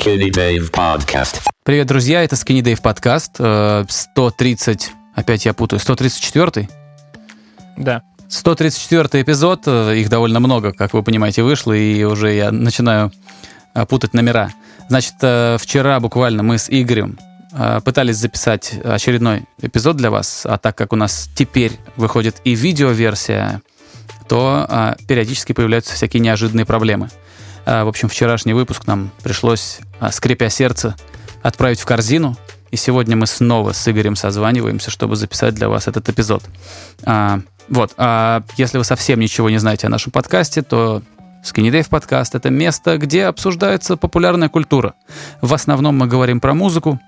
[0.00, 1.42] Skinny Dave Podcast.
[1.62, 6.70] Привет, друзья, это Skinny Dave подкаст, э, 130, опять я путаю, 134
[7.76, 8.02] Да.
[8.28, 13.12] 134 эпизод, э, их довольно много, как вы понимаете, вышло, и уже я начинаю
[13.74, 14.54] э, путать номера.
[14.88, 17.18] Значит, э, вчера буквально мы с Игорем
[17.52, 22.54] э, пытались записать очередной эпизод для вас, а так как у нас теперь выходит и
[22.54, 23.60] видеоверсия,
[24.28, 27.10] то э, периодически появляются всякие неожиданные проблемы.
[27.66, 30.96] Э, В общем, вчерашний выпуск нам пришлось, э, скрипя сердце,
[31.42, 32.36] отправить в корзину.
[32.70, 36.44] И сегодня мы снова с Игорем созваниваемся, чтобы записать для вас этот эпизод.
[37.04, 41.02] А, вот, а если вы совсем ничего не знаете о нашем подкасте, то
[41.42, 44.94] Skinny Dave подкаст— это место, где обсуждается популярная культура.
[45.40, 47.00] В основном мы говорим про музыку,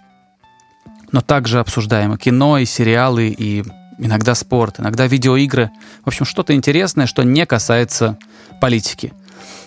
[1.12, 3.62] но также обсуждаем и кино, и сериалы, и
[3.98, 5.70] иногда спорт, иногда видеоигры.
[6.04, 8.18] В общем, что-то интересное, что не касается
[8.60, 9.12] политики.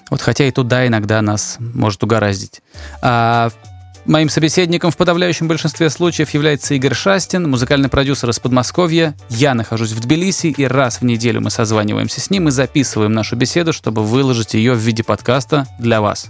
[0.09, 2.61] Вот хотя и туда иногда нас может угораздить.
[3.01, 3.49] А
[4.05, 9.15] моим собеседником в подавляющем большинстве случаев является Игорь Шастин, музыкальный продюсер из Подмосковья.
[9.29, 13.35] Я нахожусь в Тбилиси, и раз в неделю мы созваниваемся с ним и записываем нашу
[13.35, 16.27] беседу, чтобы выложить ее в виде подкаста для вас.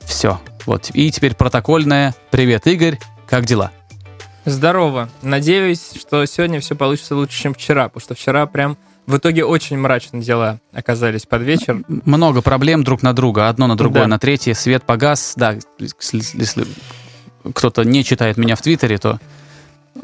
[0.00, 0.40] Все.
[0.66, 0.90] Вот.
[0.92, 2.14] И теперь протокольное.
[2.30, 2.98] Привет, Игорь.
[3.26, 3.70] Как дела?
[4.44, 5.08] Здорово.
[5.22, 9.78] Надеюсь, что сегодня все получится лучше, чем вчера, потому что вчера прям в итоге очень
[9.78, 11.82] мрачные дела оказались под вечер.
[11.88, 14.08] Много проблем друг на друга, одно на другое, Да.
[14.08, 14.54] на третье.
[14.54, 15.34] Свет погас.
[15.36, 16.66] Да, если,
[17.52, 19.18] кто-то не читает меня в Твиттере, то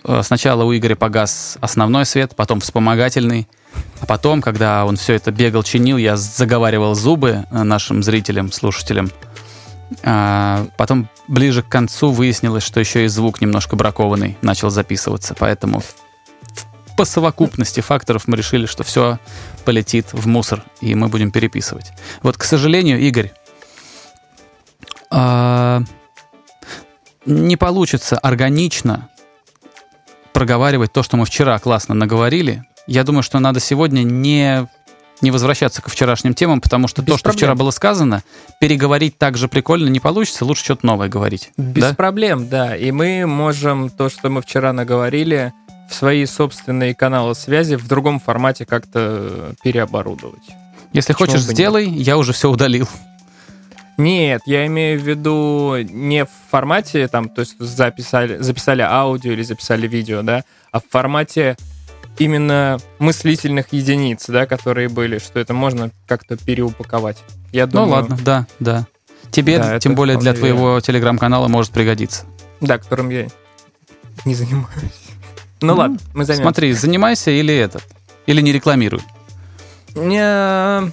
[0.04, 3.48] э, сначала у Игоря погас основной свет, потом вспомогательный.
[4.00, 9.10] А потом, когда он все это бегал, чинил, я заговаривал зубы э, нашим зрителям, слушателям.
[10.02, 15.34] А, потом ближе к концу выяснилось, что еще и звук немножко бракованный начал записываться.
[15.38, 15.82] Поэтому
[16.98, 19.20] по совокупности факторов мы решили, что все
[19.64, 21.92] полетит в мусор, и мы будем переписывать.
[22.22, 23.30] Вот, к сожалению, Игорь,
[25.08, 25.82] а,
[27.24, 29.10] не получится органично
[30.32, 32.64] проговаривать то, что мы вчера классно наговорили.
[32.88, 34.66] Я думаю, что надо сегодня не,
[35.20, 37.58] не возвращаться к вчерашним темам, потому что Без то, что вчера проблем.
[37.58, 38.24] было сказано,
[38.58, 41.52] переговорить так же прикольно не получится, лучше что-то новое говорить.
[41.56, 41.94] Без да?
[41.94, 42.74] проблем, да.
[42.74, 45.52] И мы можем то, что мы вчера наговорили,
[45.88, 50.42] в свои собственные каналы связи в другом формате как-то переоборудовать.
[50.92, 51.54] Если Почему хочешь, бы нет?
[51.56, 52.88] сделай, я уже все удалил.
[53.96, 59.42] Нет, я имею в виду не в формате, там, то есть записали, записали аудио или
[59.42, 61.56] записали видео, да, а в формате
[62.16, 67.18] именно мыслительных единиц, да, которые были, что это можно как-то переупаковать.
[67.50, 68.86] Я думаю, Ну ладно, да, да.
[69.30, 72.24] Тебе, Да, тем более для твоего телеграм-канала может пригодиться.
[72.60, 73.26] Да, которым я
[74.24, 75.07] не занимаюсь.
[75.60, 76.42] Ну ладно, мы займемся.
[76.44, 77.82] Смотри, занимайся или этот,
[78.26, 79.00] или не рекламируй.
[79.94, 80.92] Не...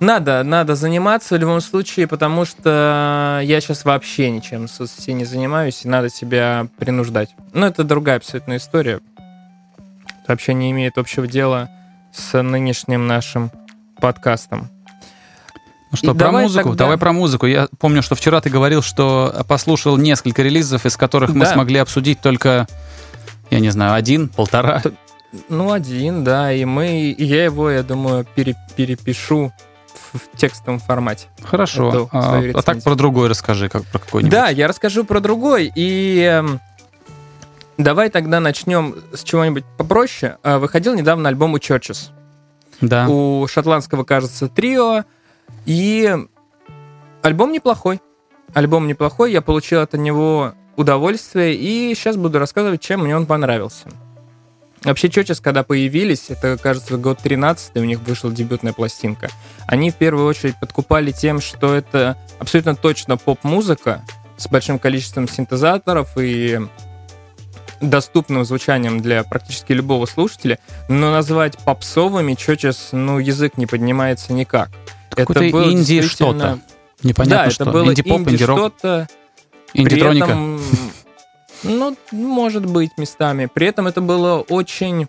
[0.00, 5.24] Надо, надо заниматься в любом случае, потому что я сейчас вообще ничем в соцсети не
[5.24, 7.30] занимаюсь, и надо себя принуждать.
[7.52, 9.00] Но это другая абсолютно история.
[10.06, 11.68] Это вообще не имеет общего дела
[12.12, 13.50] с нынешним нашим
[14.00, 14.68] подкастом.
[15.90, 16.68] Ну что, И про давай музыку?
[16.68, 17.46] тогда- Давай про музыку.
[17.46, 21.52] Я помню, что вчера ты говорил, что послушал несколько релизов, из которых мы Да.
[21.54, 22.68] смогли обсудить только,
[23.50, 24.82] я не знаю, один, полтора.
[25.48, 29.52] Ну, один, да, и мы, и я его, я думаю, пере- перепишу
[30.12, 31.26] в, текстовом формате.
[31.42, 32.08] Хорошо.
[32.12, 34.32] А, свою а так про другой расскажи, как про какой-нибудь.
[34.32, 35.70] Да, я расскажу про другой.
[35.74, 36.60] И эм,
[37.76, 40.38] давай тогда начнем с чего-нибудь попроще.
[40.42, 42.08] А, Выходил недавно альбом у Churches.
[42.80, 43.08] Да.
[43.08, 45.04] У шотландского, кажется, трио.
[45.66, 46.16] И
[47.22, 48.00] альбом неплохой.
[48.54, 49.32] Альбом неплохой.
[49.32, 51.54] Я получил от него удовольствие.
[51.54, 53.88] И сейчас буду рассказывать, чем мне он понравился.
[54.84, 59.28] Вообще, Churches, когда появились, это, кажется, год 13 у них вышла дебютная пластинка.
[59.66, 64.04] Они в первую очередь подкупали тем, что это абсолютно точно поп-музыка
[64.36, 66.60] с большим количеством синтезаторов и
[67.80, 70.58] доступным звучанием для практически любого слушателя,
[70.88, 74.70] но назвать попсовыми Churches, ну, язык не поднимается никак.
[75.10, 76.58] Какой-то было инди действительно- что-то.
[77.02, 77.64] Непонятно да, что.
[77.64, 79.18] это было Инди-поп, инди инди-рок, что-то, при
[79.74, 80.24] инди-троника.
[80.24, 80.60] этом,
[81.62, 83.48] ну, может быть, местами.
[83.52, 85.06] При этом это было очень,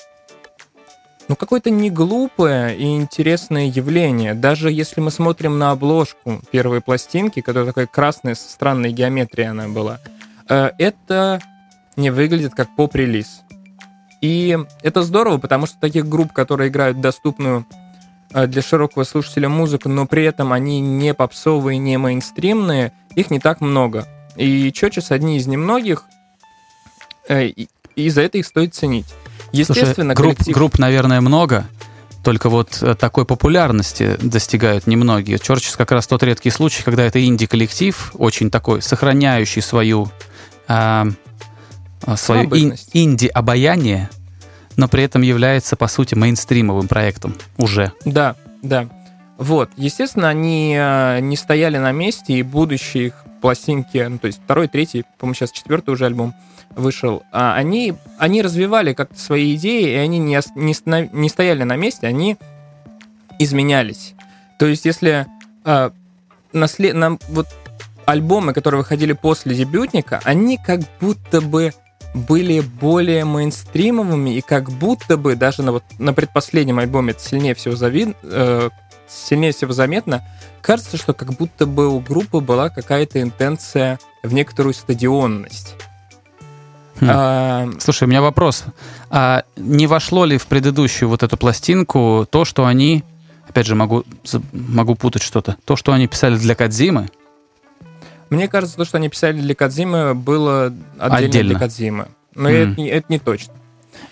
[1.28, 4.34] ну, какое-то не глупое и интересное явление.
[4.34, 9.68] Даже если мы смотрим на обложку первой пластинки, которая такая красная, со странной геометрией она
[9.68, 10.00] была,
[10.50, 11.40] э, это
[11.96, 13.42] не выглядит как поп-релиз.
[14.22, 17.66] И это здорово, потому что таких групп, которые играют доступную
[18.34, 23.40] э, для широкого слушателя музыку, но при этом они не попсовые, не мейнстримные, их не
[23.40, 24.06] так много.
[24.40, 26.06] И Чочес одни из немногих,
[27.28, 29.06] э, и, и за это их стоит ценить.
[29.52, 30.56] Слушай, Естественно, групп, коллектив...
[30.56, 31.68] групп, наверное, много.
[32.24, 35.38] Только вот э, такой популярности достигают немногие.
[35.38, 40.10] Churches как раз тот редкий случай, когда это инди-коллектив, очень такой, сохраняющий свою,
[40.70, 41.08] а,
[42.16, 44.10] свое ин- инди-обаяние,
[44.78, 47.92] но при этом является, по сути, мейнстримовым проектом уже.
[48.06, 48.88] Да, да.
[49.38, 54.40] Вот, естественно, они э, не стояли на месте, и будущие их пластинки, ну, то есть
[54.44, 56.34] второй, третий, по-моему, сейчас четвертый уже альбом
[56.72, 61.64] вышел, а они, они развивали как-то свои идеи, и они не, не, станов- не стояли
[61.64, 62.38] на месте, они
[63.40, 64.14] изменялись.
[64.60, 65.26] То есть, если
[65.66, 65.92] э,
[66.54, 67.48] наслед- нам вот
[68.06, 71.74] альбомы, которые выходили после дебютника, они как будто бы
[72.14, 77.54] были более мейнстримовыми, и как будто бы даже на, вот, на предпоследнем альбоме это сильнее
[77.54, 78.70] всего завид, э,
[79.10, 80.24] сильнее всего заметно,
[80.62, 85.76] кажется, что как будто бы у группы была какая-то интенция в некоторую стадионность.
[87.00, 87.08] Хм.
[87.10, 88.66] А, Слушай, у меня вопрос.
[89.10, 93.04] А не вошло ли в предыдущую вот эту пластинку то, что они,
[93.48, 94.04] опять же, могу,
[94.52, 97.08] могу путать что-то, то, что они писали для Кадзимы,
[98.30, 100.68] мне кажется, то, что они писали для Кадзимы, было
[101.00, 101.50] отдельно, Отдельно.
[101.50, 102.08] для Кадзимы.
[102.36, 102.74] Но Мгм.
[102.74, 103.54] это, это не точно.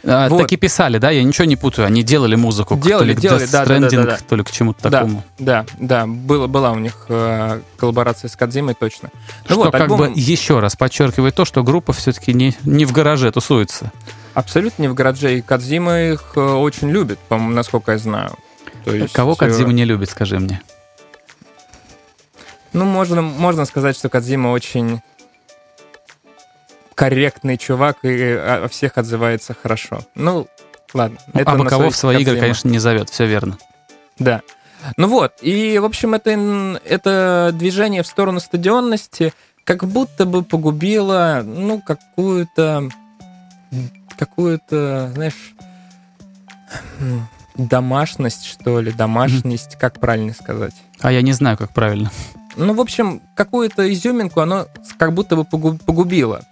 [0.04, 0.42] А, Вот.
[0.44, 1.10] таки писали, да?
[1.12, 1.88] Я ничего не путаю.
[1.88, 4.18] Они делали музыку Делали, то ли к делали, да, да, да, да, да.
[4.28, 5.00] то ли к чему-то Да.
[5.00, 5.24] такому.
[5.39, 9.10] Да, да, было, была у них э, коллаборация с Кадзимой, точно.
[9.50, 12.86] Ну что вот, как альбом бы еще раз подчеркивает то, что группа все-таки не, не
[12.86, 13.92] в гараже тусуется.
[14.34, 18.38] абсолютно не в гараже, и Кадзима их э, очень любит, по-моему, насколько я знаю.
[18.86, 20.62] То есть, Кого э, Кадзима не любит, скажи мне?
[22.74, 25.01] Ну, можно, можно сказать, что Кадзима очень
[26.98, 30.00] корректный чувак и о о всех отзывается хорошо.
[30.16, 30.48] Ну,
[30.96, 31.18] ладно.
[31.32, 32.42] Ну, это а кого в свои игры, Кодзимы.
[32.42, 33.58] конечно, не зовет, все верно.
[34.18, 34.42] Да.
[34.98, 36.32] Ну вот, и, в общем, это,
[36.84, 39.32] это движение в сторону стадионности
[39.64, 42.90] как будто бы погубило, ну, какую-то,
[44.18, 45.54] какую-то, знаешь,
[47.56, 50.74] домашность, что ли, домашность, как правильно сказать.
[51.02, 52.12] А я не знаю, как правильно.
[52.56, 54.68] Ну, в общем, какую-то изюминку оно
[54.98, 56.44] как будто бы погу- погубило.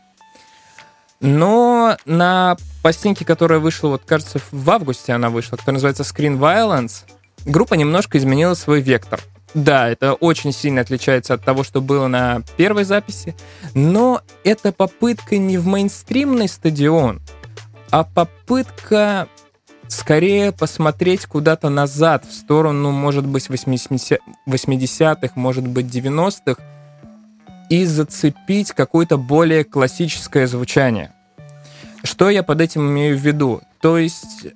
[1.22, 7.04] Но на пластинке, которая вышла, вот кажется, в августе она вышла, которая называется Screen Violence,
[7.46, 9.22] группа немножко изменила свой вектор.
[9.54, 13.36] Да, это очень сильно отличается от того, что было на первой записи,
[13.74, 17.22] но это попытка не в мейнстримный стадион,
[17.90, 19.30] а попытка
[19.88, 26.62] скорее посмотреть куда-то назад, в сторону, может быть, 80 80-х, может быть, 90-х,
[27.70, 31.12] и зацепить какое-то более классическое звучание.
[32.04, 33.62] Что я под этим имею в виду?
[33.82, 34.48] То есть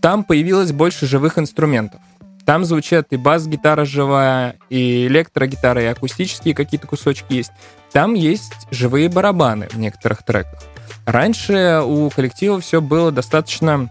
[0.00, 2.00] там появилось больше живых инструментов.
[2.44, 7.52] Там звучат и бас-гитара живая, и электрогитара, и акустические какие-то кусочки есть.
[7.92, 10.58] Там есть живые барабаны в некоторых треках.
[11.04, 13.90] Раньше у коллектива все было достаточно...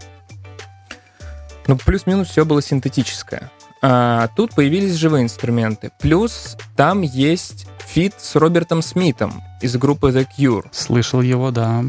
[1.67, 3.51] Ну, плюс-минус все было синтетическое.
[3.81, 5.91] А тут появились живые инструменты.
[5.99, 10.65] Плюс там есть feat с Робертом Смитом из группы The Cure.
[10.71, 11.83] Слышал его, да.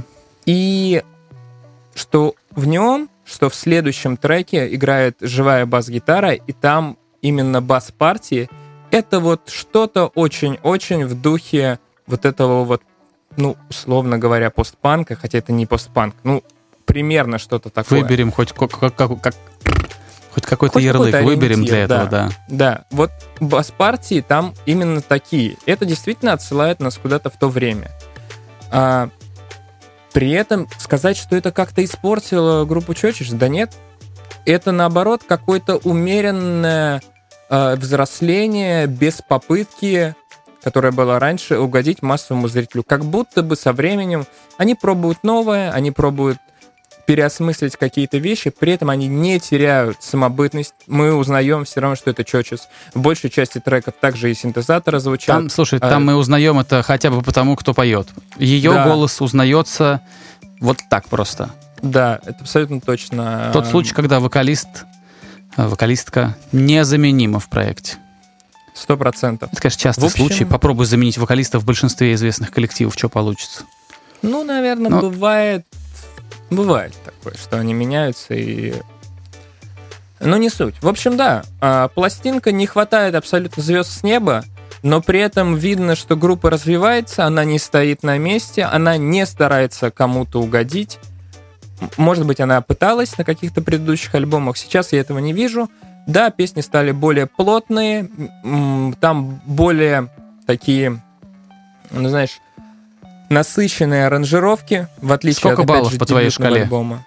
[0.47, 1.03] И
[1.95, 8.49] что в нем, что в следующем треке играет живая бас-гитара, и там именно бас-партии,
[8.91, 12.83] это вот что-то очень-очень в духе вот этого вот,
[13.37, 16.43] ну, условно говоря, постпанка, хотя это не постпанк, ну,
[16.87, 18.01] примерно что-то такое.
[18.03, 19.35] Выберем хоть, как, как- как-
[20.39, 22.31] хоть какой-то Хоть ярлык, какой-то выберем для этого, да.
[22.49, 25.57] Да, вот бас-партии там именно такие.
[25.67, 27.91] Это действительно отсылает нас куда-то в то время.
[28.71, 29.11] А,
[30.13, 33.73] при этом сказать, что это как-то испортило группу Чочиш, да нет.
[34.47, 37.03] Это, наоборот, какое-то умеренное
[37.51, 40.15] а, взросление без попытки,
[40.63, 42.85] которое было раньше, угодить массовому зрителю.
[42.85, 44.25] Как будто бы со временем
[44.57, 46.39] они пробуют новое, они пробуют
[47.09, 50.75] переосмыслить какие-то вещи, при этом они не теряют самобытность.
[50.87, 52.69] Мы узнаем все равно, что это Чочес.
[52.93, 55.29] В большей части треков также и синтезаторы звучат.
[55.35, 58.09] Там, слушай, А, там мы узнаем это хотя бы потому, кто поет.
[58.37, 58.85] Ее Да.
[58.87, 60.03] голос узнается
[60.61, 61.49] вот так просто.
[61.81, 63.49] Да, это абсолютно точно.
[63.55, 64.69] Тот случай, когда вокалист,
[65.57, 67.97] э, вокалистка незаменима в проекте.
[68.75, 69.49] Сто процентов.
[69.51, 70.45] Это, конечно, частый В общем- случай.
[70.45, 73.63] Попробуй заменить вокалиста в большинстве известных коллективов, что получится.
[74.21, 75.65] Ну, наверное, Но- бывает...
[76.51, 78.75] Бывает такое, что они меняются и...
[80.21, 80.75] Но не суть.
[80.83, 84.45] В общем, да, а, пластинка не хватает абсолютно звезд с неба,
[84.83, 89.91] но при этом видно, что группа развивается, она не стоит на месте, она не старается
[89.91, 90.99] кому-то угодить.
[91.97, 95.71] Может быть, она пыталась на каких-то предыдущих альбомах, сейчас я этого не вижу.
[96.07, 98.09] Да, песни стали более плотные,
[99.01, 100.09] там более
[100.47, 101.03] такие,
[101.91, 102.41] ну, знаешь,
[103.31, 106.63] насыщенные аранжировки, в отличие Сколько от, баллов же, по твоей шкале?
[106.63, 107.05] альбома.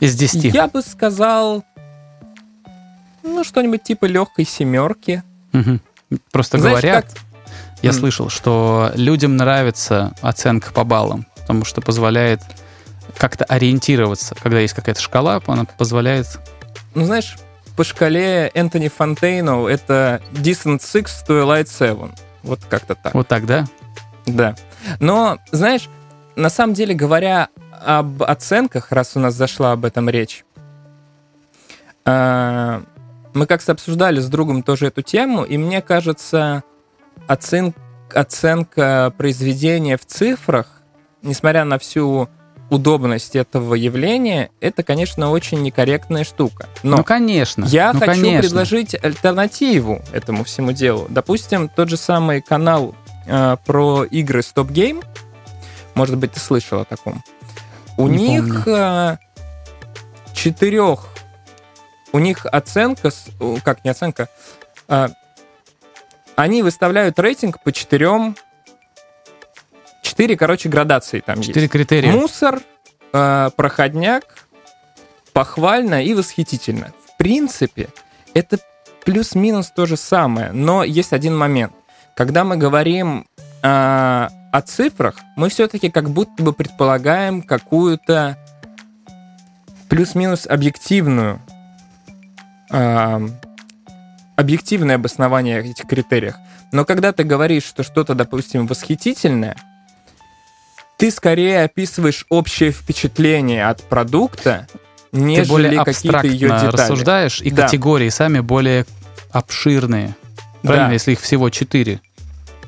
[0.00, 0.52] Из 10.
[0.54, 1.64] Я бы сказал
[3.22, 5.22] Ну, что-нибудь типа легкой семерки.
[5.52, 5.80] Мгм.
[6.32, 7.22] Просто Знаешь, говорят, как-
[7.82, 7.96] я М.
[7.96, 12.40] слышал, что людям нравится оценка по баллам, потому что позволяет
[13.16, 14.34] как-то ориентироваться.
[14.42, 16.26] Когда есть какая-то шкала, она позволяет...
[16.94, 17.36] Ну, знаешь,
[17.76, 22.10] по шкале Энтони Фонтейно это Decent Six, Twilight Seven.
[22.42, 23.14] Вот как-то так.
[23.14, 23.66] Вот так, да?
[24.26, 24.56] Да.
[25.00, 25.88] Но, знаешь,
[26.36, 27.48] на самом деле, говоря
[27.84, 30.44] об оценках, раз у нас зашла об этом речь,
[32.04, 32.82] а,
[33.34, 36.62] мы как-то обсуждали с другом тоже эту тему, и мне кажется,
[37.28, 37.74] оцен-
[38.12, 40.66] оценка произведения в цифрах,
[41.22, 42.28] несмотря на всю
[42.70, 46.68] удобность этого явления, это, конечно, очень некорректная штука.
[46.82, 47.64] Но Ну, конечно.
[47.66, 48.40] я ну, хочу конечно.
[48.40, 51.06] предложить альтернативу этому всему делу.
[51.10, 52.94] Допустим, тот же самый канал
[53.26, 55.04] э, про игры Stop Game.
[55.94, 57.22] Может быть, ты слышал о таком.
[57.96, 59.18] У Не них э,
[60.32, 61.08] четырех.
[62.12, 63.10] У них оценка,
[63.64, 64.28] как не оценка,
[64.86, 65.08] а,
[66.36, 68.36] они выставляют рейтинг по четырем.
[70.02, 71.48] Четыре, короче, градации там есть.
[71.48, 72.12] Четыре критерия.
[72.12, 72.60] Мусор,
[73.12, 74.46] э, проходняк,
[75.32, 76.92] похвально и восхитительно.
[77.06, 77.88] В принципе,
[78.34, 78.58] это
[79.04, 81.72] плюс-минус то же самое, но есть один момент.
[82.16, 83.26] Когда мы говорим
[83.62, 88.36] э, о цифрах, мы все-таки как будто бы предполагаем какую-то
[89.88, 91.40] плюс-минус объективную
[92.70, 93.28] э,
[94.36, 96.36] объективное обоснование этих критериях.
[96.72, 99.56] Но когда ты говоришь, что что-то, допустим, восхитительное,
[100.98, 104.66] ты скорее описываешь общее впечатление от продукта,
[105.10, 106.70] Ты нежели более какие-то ее детали.
[106.70, 107.64] рассуждаешь, и Да.
[107.64, 108.86] категории сами более
[109.32, 110.14] обширные.
[110.62, 110.92] Правильно, Да.
[110.92, 112.00] если их всего четыре.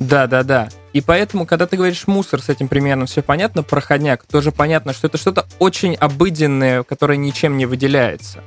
[0.01, 0.69] Да, да, да.
[0.93, 5.07] И поэтому, когда ты говоришь мусор, с этим примерно все понятно, проходняк, тоже понятно, что
[5.07, 8.41] это что-то очень обыденное, которое ничем не выделяется.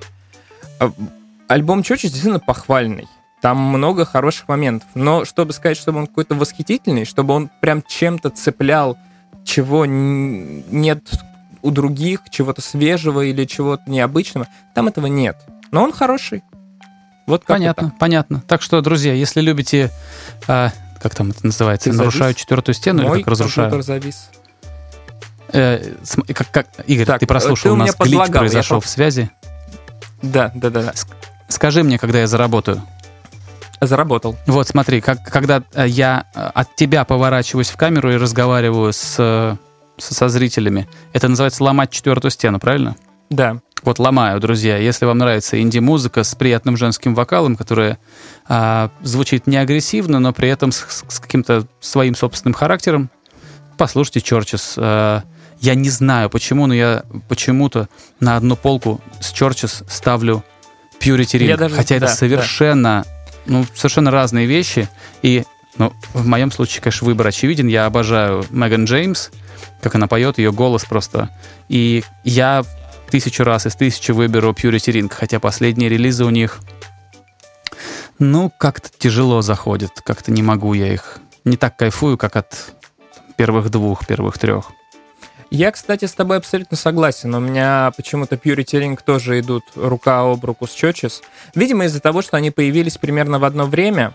[0.79, 0.91] А,
[1.47, 3.07] Альбом Чочи действительно похвальный.
[3.41, 4.89] Там много хороших моментов.
[4.95, 8.97] Но чтобы сказать, чтобы он какой-то восхитительный, чтобы он прям чем-то цеплял,
[9.45, 11.03] чего нет
[11.61, 15.37] у других, чего-то свежего или чего-то необычного, там этого нет.
[15.71, 16.43] Но он хороший.
[17.27, 18.41] Вот Понятно, понятно.
[18.47, 19.91] Так что, друзья, если любите,
[20.47, 22.13] а, как там это называется, Ты завис?
[22.13, 23.81] нарушаю четвертую стену Мой или как разрушаю?
[23.83, 24.29] завис.
[25.51, 25.93] Э,
[26.33, 28.87] как, как- Игорь, Так, ты прослушал, ты у у нас глич я произошел пом- в
[28.89, 29.29] связи.
[30.21, 30.93] Да, да, да, да.
[31.49, 32.81] Скажи мне, когда я заработаю.
[33.79, 34.35] Заработал.
[34.47, 39.15] Вот, смотри, как, когда э, я э, от тебя поворачиваюсь в камеру и разговариваю с,
[39.19, 39.55] э,
[39.97, 42.95] со, со зрителями, это называется ломать четвертую стену, правильно?
[43.29, 43.57] Да.
[43.87, 44.75] Вот ломаю, друзья.
[44.75, 47.99] Если вам нравится инди-музыка с приятным женским вокалом, которая
[48.45, 53.09] а, звучит не агрессивно, но при этом с, с каким-то своим собственным характером,
[53.77, 54.73] послушайте Чорчес.
[54.75, 55.23] А,
[55.61, 57.87] я не знаю почему, но я почему-то
[58.19, 60.43] на одну полку с Чорчес ставлю
[60.99, 61.55] Purity Ring.
[61.55, 63.05] Даже- хотя это да, совершенно,
[63.45, 64.89] ну, совершенно разные вещи.
[65.21, 65.45] И
[65.77, 67.67] ну, в моем случае, конечно, выбор очевиден.
[67.67, 69.29] Я обожаю Меган Джеймс,
[69.81, 71.29] как она поет, ее голос просто.
[71.69, 72.65] И я
[73.07, 76.59] тысячу раз из тысячи выберу Purity Ring, хотя последние релизы у них,
[78.19, 82.73] ну, как-то тяжело заходят, как-то не могу я их, не так кайфую, как от
[83.35, 84.71] первых двух, первых трех.
[85.49, 87.33] Я, кстати, с тобой абсолютно согласен.
[87.33, 91.21] У меня почему-то Purity Ring тоже идут рука об руку с Churches.
[91.55, 94.13] Видимо, из-за того, что они появились примерно в одно время.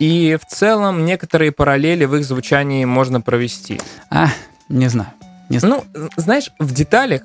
[0.00, 3.80] И в целом некоторые параллели в их звучании можно провести.
[4.10, 4.28] А,
[4.68, 5.10] не знаю.
[5.48, 5.84] Не знаю.
[5.94, 7.22] Ну, знаешь, в деталях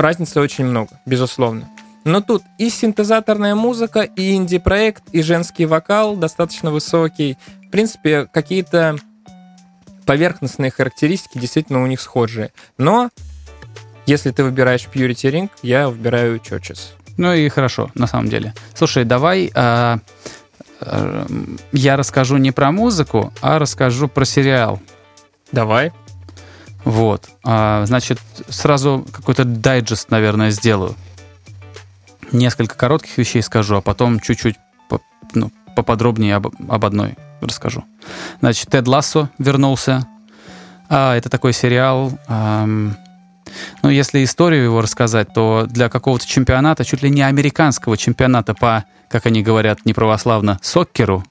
[0.00, 1.68] разницы очень много, безусловно.
[2.04, 7.36] Но тут и синтезаторная музыка, и инди-проект, и женский вокал достаточно высокий.
[7.66, 8.96] В принципе, какие-то
[10.06, 12.52] поверхностные характеристики действительно у них схожие.
[12.78, 13.10] Но
[14.06, 16.80] если ты выбираешь Purity Ring, я выбираю Churches.
[17.16, 18.54] Ну и хорошо, на самом деле.
[18.74, 19.98] Слушай, давай а,
[20.80, 21.26] а,
[21.72, 24.80] я расскажу не про музыку, а расскажу про сериал.
[25.52, 25.92] Давай.
[26.84, 27.28] Вот.
[27.44, 28.18] А, значит,
[28.48, 30.94] сразу какой-то дайджест, наверное, сделаю.
[32.32, 34.56] Несколько коротких вещей скажу, а потом чуть-чуть
[34.88, 35.00] по-
[35.34, 37.84] ну, поподробнее об, об одной расскажу.
[38.40, 40.06] Значит, Тед Лассо вернулся.
[40.88, 42.12] А, это такой сериал.
[42.28, 42.96] ам,
[43.82, 48.84] ну, если историю его рассказать, то для какого-то чемпионата, чуть ли не американского чемпионата по,
[49.08, 51.24] как они говорят неправославно, соккеру,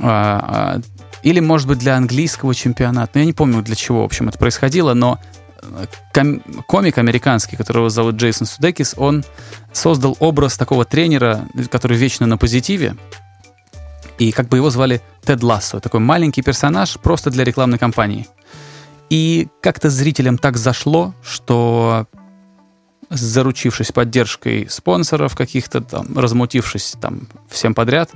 [0.00, 0.80] а, а,
[1.26, 3.10] или, может быть, для английского чемпионата.
[3.14, 5.18] Ну, я не помню, для чего, в общем, это происходило, но
[5.60, 9.24] э, ком- комик американский, которого зовут Джейсон Судекис, он
[9.72, 12.96] создал образ такого тренера, который вечно на позитиве,
[14.20, 18.28] и как бы его звали Тед Лассо, такой маленький персонаж просто для рекламной кампании.
[19.10, 22.06] И как-то зрителям так зашло, что
[23.10, 28.12] заручившись поддержкой спонсоров каких-то, там, размутившись там всем подряд,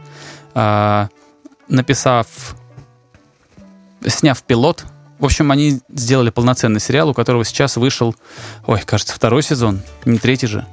[0.54, 1.08] а,
[1.66, 2.54] написав,
[4.10, 4.84] сняв пилот,
[5.18, 8.16] в общем, они сделали полноценный сериал, у которого сейчас вышел,
[8.66, 10.66] ой, кажется, второй сезон, не третий же.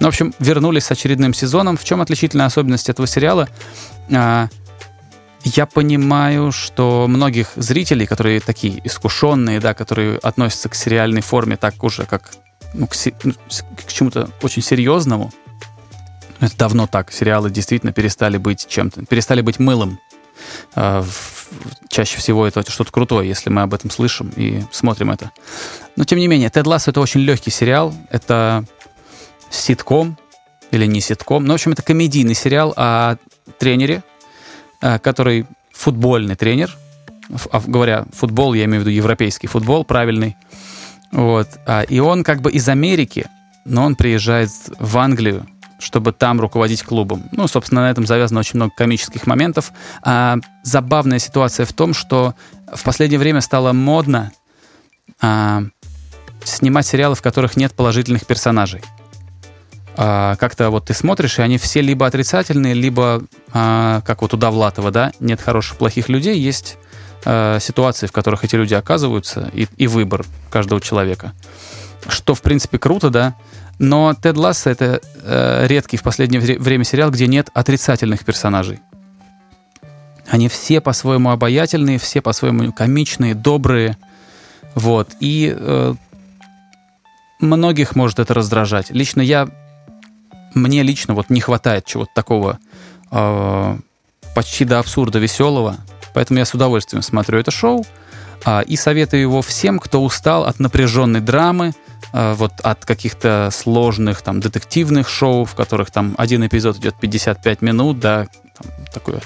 [0.00, 1.76] Ну, в общем, вернулись с очередным сезоном.
[1.76, 3.48] В чем отличительная особенность этого сериала?
[4.10, 4.48] А,
[5.44, 11.82] я понимаю, что многих зрителей, которые такие искушенные, да, которые относятся к сериальной форме так
[11.84, 12.32] уже, как
[12.72, 13.34] ну, к, ну,
[13.76, 15.32] к чему-то очень серьезному,
[16.40, 17.12] это давно так.
[17.12, 20.00] Сериалы действительно перестали быть чем-то, перестали быть мылом.
[20.74, 21.04] А,
[21.88, 25.30] чаще всего это что-то крутое, если мы об этом слышим и смотрим это.
[25.96, 27.94] Но тем не менее, Тед Лассо это очень легкий сериал.
[28.10, 28.64] Это
[29.50, 30.18] ситком
[30.70, 31.44] или не ситком.
[31.44, 33.16] Ну, в общем, это комедийный сериал о
[33.58, 34.02] тренере,
[34.80, 36.76] а, который футбольный тренер.
[37.50, 40.36] А, говоря футбол, я имею в виду европейский футбол, правильный.
[41.12, 41.48] Вот.
[41.66, 43.26] А, И он как бы из Америки,
[43.64, 45.46] но он приезжает в Англию,
[45.84, 47.24] чтобы там руководить клубом.
[47.32, 49.70] Ну, собственно, на этом завязано очень много комических моментов.
[50.02, 52.34] А забавная ситуация в том, что
[52.72, 54.32] в последнее время стало модно
[55.20, 55.62] а,
[56.44, 58.82] снимать сериалы, в которых нет положительных персонажей.
[59.96, 63.22] А, как-то вот ты смотришь, и они все либо отрицательные, либо,
[63.52, 66.78] а, как вот у Довлатова, да, нет хороших, плохих людей, есть
[67.24, 71.32] а, ситуации, в которых эти люди оказываются, и, и выбор каждого человека.
[72.08, 73.34] Что, в принципе, круто, да,
[73.78, 78.80] но Тед Ласса— это э, редкий в последнее вре- время сериал, где нет отрицательных персонажей.
[80.28, 83.98] Они все по-своему обаятельные, все по-своему комичные, добрые.
[84.74, 85.10] Вот.
[85.20, 85.94] И э,
[87.40, 88.90] многих может это раздражать.
[88.90, 89.48] Лично я...
[90.54, 92.58] Мне лично вот не хватает чего-то такого
[93.10, 93.78] э,
[94.34, 95.76] почти до абсурда веселого.
[96.14, 97.84] Поэтому я с удовольствием смотрю это шоу.
[98.44, 101.72] А, и советую его всем, кто устал от напряженной драмы,
[102.14, 107.98] вот от каких-то сложных там детективных шоу, в которых там один эпизод идет 55 минут,
[107.98, 109.20] да, там, такое.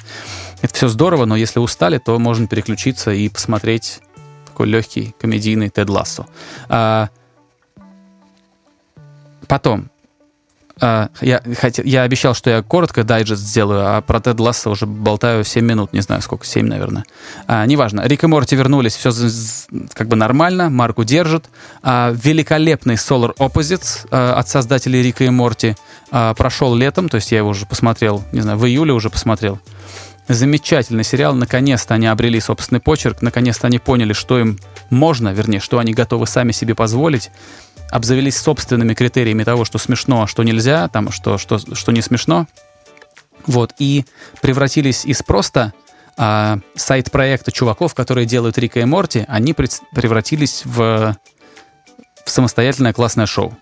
[0.63, 4.01] Это все здорово, но если устали, то можно переключиться и посмотреть
[4.47, 6.27] такой легкий комедийный Тед Лассо.
[6.69, 7.11] А,
[9.47, 9.91] потом,
[10.81, 14.87] а, я, хотел, я обещал, что я коротко дайджест сделаю, а про Тед Ласса уже
[14.87, 17.05] болтаю 7 минут, не знаю сколько, 7, наверное.
[17.47, 18.03] А, неважно.
[18.07, 19.11] Рик и Морти вернулись, все
[19.93, 21.47] как бы нормально, марку держит.
[21.83, 25.77] А, великолепный Solar Opposites а, от создателей Рика и Морти
[26.11, 29.61] а, прошел летом, то есть я его уже посмотрел, не знаю, в июле уже посмотрел.
[30.29, 31.35] Замечательный сериал.
[31.35, 33.23] Наконец-то они обрели собственный почерк.
[33.23, 34.59] Наконец-то они поняли, что им
[34.91, 37.31] можно, вернее, что они готовы сами себе позволить.
[37.91, 42.47] Обзавелись собственными критериями того, что смешно, а что нельзя, там, что, что, что не смешно.
[43.47, 43.75] Вот.
[43.79, 44.05] И
[44.43, 45.73] превратились из просто
[46.17, 51.17] а, сайт-проекта чуваков, которые делают Рика и Морти, они превратились в,
[52.25, 53.57] в самостоятельное классное шоу,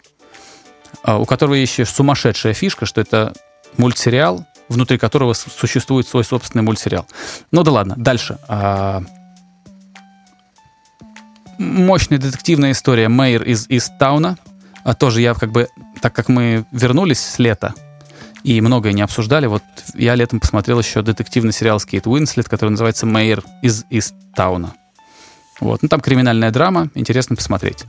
[1.02, 3.34] а, у которого еще сумасшедшая фишка, что это
[3.76, 7.06] мультсериал, внутри которого существует свой собственный мультсериал.
[7.52, 8.38] Ну да ладно, дальше.
[8.48, 9.02] А,
[11.58, 14.36] Мощная детективная история Мэйр из Истауна.
[14.84, 15.68] А тоже я как бы,
[16.00, 17.74] так как мы вернулись с лета
[18.44, 19.62] и многое не обсуждали, вот
[19.94, 24.74] я летом посмотрел еще детективный сериал с Кейт Уинслет, который называется «Мэйр из Истауна».
[25.58, 25.82] Вот.
[25.82, 27.82] Ну, там криминальная драма, интересно посмотреть.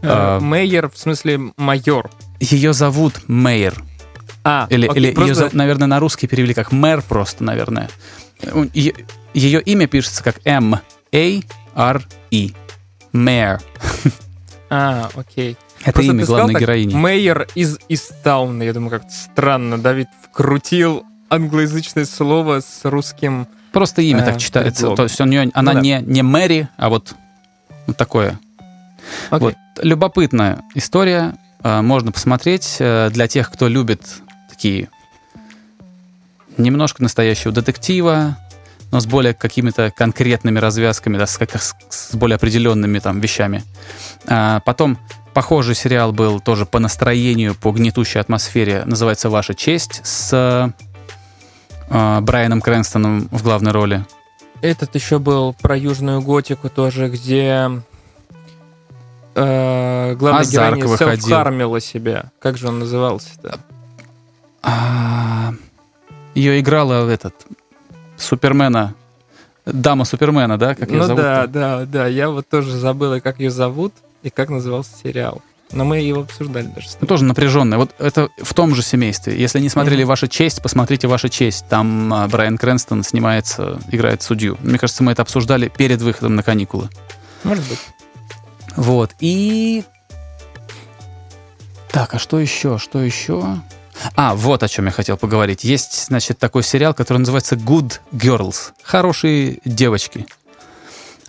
[0.00, 2.08] Э, А, Мейер, в смысле майор.
[2.38, 3.74] Ее зовут Мэйр.
[4.44, 7.90] А, Или, окей, или ее, просто- зовут, наверное, на русский перевели как мэр просто, наверное.
[8.72, 8.94] Е-
[9.34, 12.50] Ее имя пишется как М-А-R-E.
[13.12, 13.60] Мэр.
[14.72, 15.56] А, окей.
[15.82, 16.94] Это Просто имя главной так, героини.
[16.94, 18.62] Мэйер из Истауна.
[18.62, 19.78] Я думаю, как-то странно.
[19.78, 23.48] Давид вкрутил англоязычное слово с русским...
[23.72, 24.80] Просто имя э, так читается.
[24.82, 24.96] предлог.
[24.96, 25.80] То есть у нее, она Ну да.
[25.80, 27.14] не, не Мэри, а вот,
[27.86, 28.38] вот такое.
[29.30, 29.48] Окей.
[29.48, 29.54] Вот.
[29.82, 31.34] Любопытная история.
[31.64, 34.02] э, Можно посмотреть э, для тех, кто любит
[34.50, 34.88] такие
[36.58, 38.36] немножко настоящего детектива,
[38.90, 43.62] но с более какими-то конкретными развязками, да, с, как- с- более определенными там вещами.
[44.26, 44.98] А, потом
[45.34, 50.72] похожий сериал был тоже по настроению, по гнетущей атмосфере, называется «Ваша честь» с
[51.88, 54.04] э, Брайаном Крэнстоном в главной роли.
[54.62, 57.70] Этот еще был про южную готику тоже, где
[59.34, 62.24] э, главная Азарк героиня селф-хармила себя.
[62.40, 63.58] Как же он назывался-то?
[64.62, 65.54] А,
[66.34, 67.34] Ее играла этот
[68.20, 68.94] Супермена,
[69.66, 71.22] дама Супермена, да, как ее ну зовут?
[71.22, 72.06] да, да, да.
[72.06, 75.42] Я вот тоже забыл, и как ее зовут, и как назывался сериал.
[75.72, 77.78] Но мы его обсуждали даже Ну, тоже напряженная.
[77.78, 79.40] Вот это в том же семействе.
[79.40, 80.08] Если не смотрели Мгм.
[80.08, 81.64] «Ваша честь», посмотрите «Ваша честь».
[81.68, 84.58] Там а, Брайан Крэнстон снимается, играет судью.
[84.62, 86.88] Мне кажется, мы это обсуждали перед выходом на каникулы.
[87.44, 87.78] Может быть.
[88.74, 89.12] Вот.
[89.20, 89.84] И
[91.92, 92.78] Так, а что еще?
[92.78, 93.58] Что еще?
[94.16, 95.64] А, вот о чем я хотел поговорить.
[95.64, 98.72] Есть, значит, такой сериал, который называется Good Girls.
[98.82, 100.26] Хорошие девочки.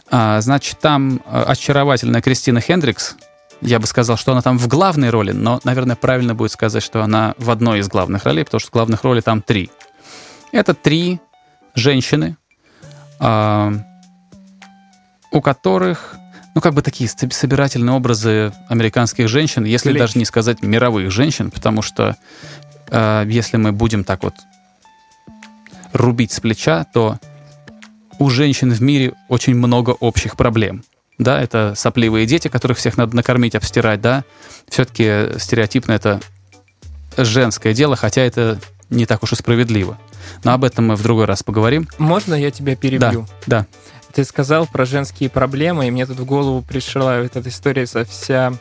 [0.09, 3.15] А, значит, там э, очаровательная Кристина Хендрикс.
[3.61, 7.03] Я бы сказал, что она там в главной роли, но, наверное, правильно будет сказать, что
[7.03, 9.69] она в одной из главных ролей, потому что главных ролей там три.
[10.51, 11.21] Это три
[11.75, 12.37] женщины,
[13.19, 13.73] а,
[15.31, 16.15] у которых
[16.53, 19.99] ну, как бы такие собирательные образы американских женщин, если Клещ.
[19.99, 22.17] даже не сказать мировых женщин, потому что
[22.89, 24.35] э, если мы будем так вот
[25.93, 27.17] рубить с плеча, то
[28.19, 30.83] у женщин в мире очень много общих проблем.
[31.17, 34.23] Да, это сопливые дети, которых всех надо накормить, обстирать, да.
[34.67, 36.19] Все-таки стереотипно это
[37.17, 38.59] женское дело, хотя это
[38.89, 39.97] не так уж и справедливо.
[40.43, 41.87] Но об этом мы в другой раз поговорим.
[41.97, 43.27] Можно я тебя перебью?
[43.45, 43.65] Да,
[44.13, 48.03] Ты сказал про женские проблемы, и мне тут в голову пришла вот эта история со
[48.05, 48.53] вся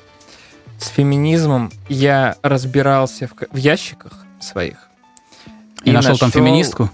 [0.79, 1.71] с феминизмом.
[1.89, 4.89] Я разбирался в, в ящиках своих.
[5.85, 6.91] И, нашел там феминистку.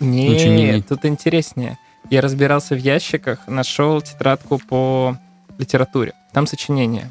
[0.00, 1.78] Нет, Ничего не- не- тут интереснее.
[2.10, 5.16] Я разбирался в ящиках, нашел тетрадку по
[5.58, 6.14] литературе.
[6.32, 7.10] Там сочинение.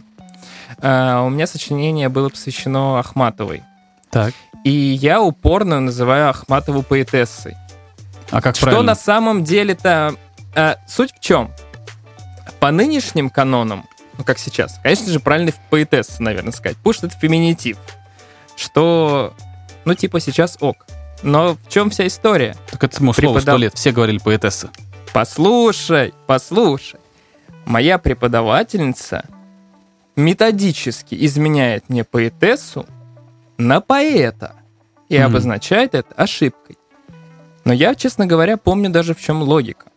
[0.81, 3.63] А, у меня сочинение было посвящено Ахматовой.
[4.09, 4.33] Так.
[4.63, 7.55] И я упорно называю Ахматову поэтессой.
[8.31, 8.83] А как Что правильно?
[8.87, 10.15] на самом деле-то...
[10.55, 11.51] а, суть в чем?
[12.59, 13.85] По нынешним канонам,
[14.17, 16.77] ну как сейчас, конечно же, правильно поэтесса, наверное, сказать.
[16.91, 17.77] Что это феминитив.
[18.55, 19.33] Что,
[19.85, 20.85] ну типа сейчас ок.
[21.23, 22.55] Но в чем вся история?
[22.71, 23.73] Так этому слову преподав- сто лет.
[23.75, 24.69] Все говорили поэтесса.
[25.13, 26.99] Послушай, послушай.
[27.65, 29.25] Моя преподавательница
[30.15, 32.85] методически изменяет мне поэтессу
[33.57, 34.55] на поэта
[35.09, 35.25] и Мгм.
[35.27, 36.76] обозначает это ошибкой.
[37.67, 39.87] Но я, честно говоря, помню даже в чем логика.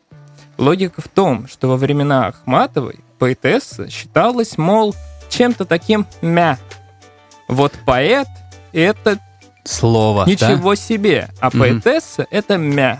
[0.58, 4.92] Логика в том, что во времена Ахматовой поэтесса считалась, мол,
[5.28, 6.58] чем-то таким мя.
[7.46, 8.26] Вот поэт—
[8.72, 9.20] это
[9.62, 10.30] Слово, да?
[10.32, 11.28] Ничего себе.
[11.38, 11.60] А Мгм.
[11.60, 12.98] поэтесса— это мя.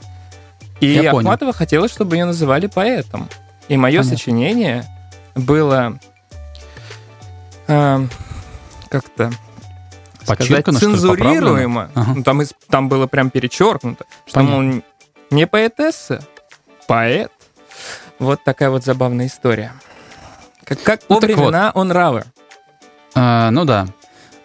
[0.79, 1.19] И Я понял.
[1.29, 3.29] Ахматова хотела, чтобы ее называли поэтом.
[3.67, 4.17] И мое Понятно.
[4.17, 4.85] сочинение
[5.35, 5.99] было
[7.67, 8.09] эм,
[8.89, 9.33] как-то
[10.23, 11.91] сказать, цензурируемо.
[11.95, 12.13] Ага.
[12.17, 14.83] Ну, там, там было прям перечеркнуто, что, мол,
[15.31, 16.23] не поэтесса,
[16.87, 17.33] поэт.
[18.19, 19.73] Вот такая вот забавная история.
[20.65, 21.37] Как, как Ну, по так вот.
[21.39, 22.25] времена он равы.
[23.15, 23.87] А, ну да.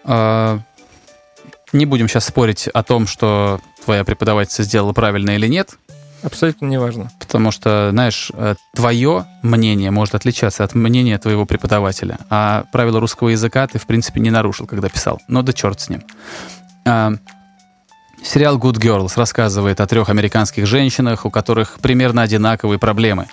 [0.04, 0.60] А,
[1.72, 5.76] не будем сейчас спорить о том, что твоя преподавательница сделала правильно или нет,
[6.26, 7.10] Абсолютно неважно.
[7.20, 13.28] потому что, знаешь, э, твое мнение может отличаться от мнения твоего преподавателя, а правила русского
[13.28, 15.20] языка ты, в принципе, не нарушил, когда писал.
[15.28, 16.02] Ну да черт с ним.
[16.84, 17.12] А,
[18.24, 23.28] сериал Good Girls рассказывает о трех американских женщинах, у которых примерно одинаковые проблемы.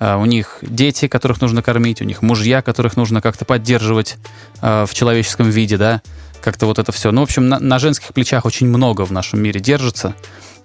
[0.00, 4.16] А, у них дети, которых нужно кормить, у них мужья, которых нужно как-то поддерживать
[4.60, 6.02] а, в человеческом виде, да,
[6.40, 7.12] как-то вот это все.
[7.12, 10.14] Ну, в общем, на, на женских плечах очень много в нашем мире держится.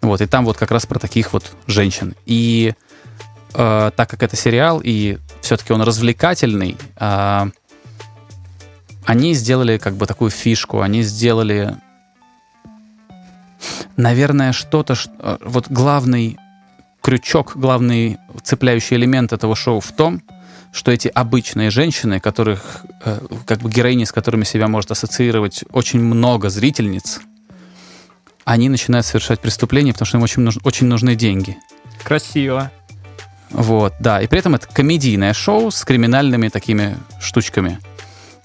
[0.02, 2.16] Вот, и там вот как раз про таких вот женщин.
[2.26, 2.74] И
[3.54, 7.50] э, так как это сериал, и все-таки он развлекательный, а,
[9.06, 11.76] они сделали как бы такую фишку, они сделали,
[13.96, 16.38] наверное, что-то, ш- э, вот главный
[17.02, 20.22] крючок, главный цепляющий элемент этого шоу в том,
[20.74, 26.02] что эти обычные женщины, которых, э, как бы героини, с которыми себя может ассоциировать очень
[26.02, 27.22] много зрительниц,
[28.48, 31.58] они начинают совершать преступления, потому что им очень, нуж- очень нужны деньги.
[32.02, 32.72] Красиво.
[33.50, 34.22] Вот, да.
[34.22, 37.80] И при этом это комедийное шоу с криминальными такими штучками.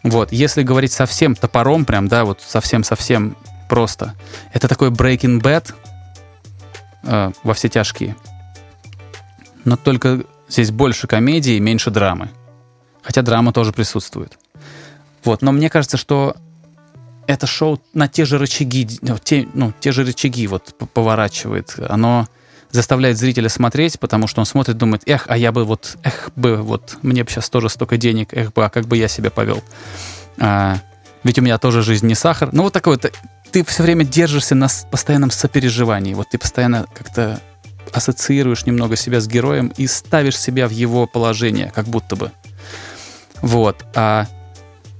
[0.02, 3.36] Вот, если говорить совсем топором, прям, да, вот совсем-совсем
[3.68, 4.14] просто,
[4.52, 5.72] это такой Breaking Bad
[7.04, 8.16] э, во все тяжкие.
[9.64, 12.28] Но только здесь больше комедии, меньше драмы.
[13.02, 14.36] Хотя драма тоже присутствует.
[15.22, 16.34] Вот, но мне кажется, что
[17.26, 21.74] это шоу на те же рычаги, ну, те, ну, те же рычаги вот поворачивает.
[21.88, 22.28] Оно
[22.70, 26.56] заставляет зрителя смотреть, потому что он смотрит, думает, эх, а я бы вот, эх бы,
[26.56, 29.62] вот, мне бы сейчас тоже столько денег, эх бы, а как бы я себя повел.
[30.38, 30.78] А,
[31.22, 32.48] ведь у меня тоже жизнь не сахар.
[32.52, 33.12] Ну, вот такой вот,
[33.50, 36.14] ты все время держишься на постоянном сопереживании.
[36.14, 37.40] Вот ты постоянно как-то
[37.92, 42.32] ассоциируешь немного себя с героем и ставишь себя в его положение, как будто бы.
[43.42, 43.84] Вот.
[43.94, 44.26] А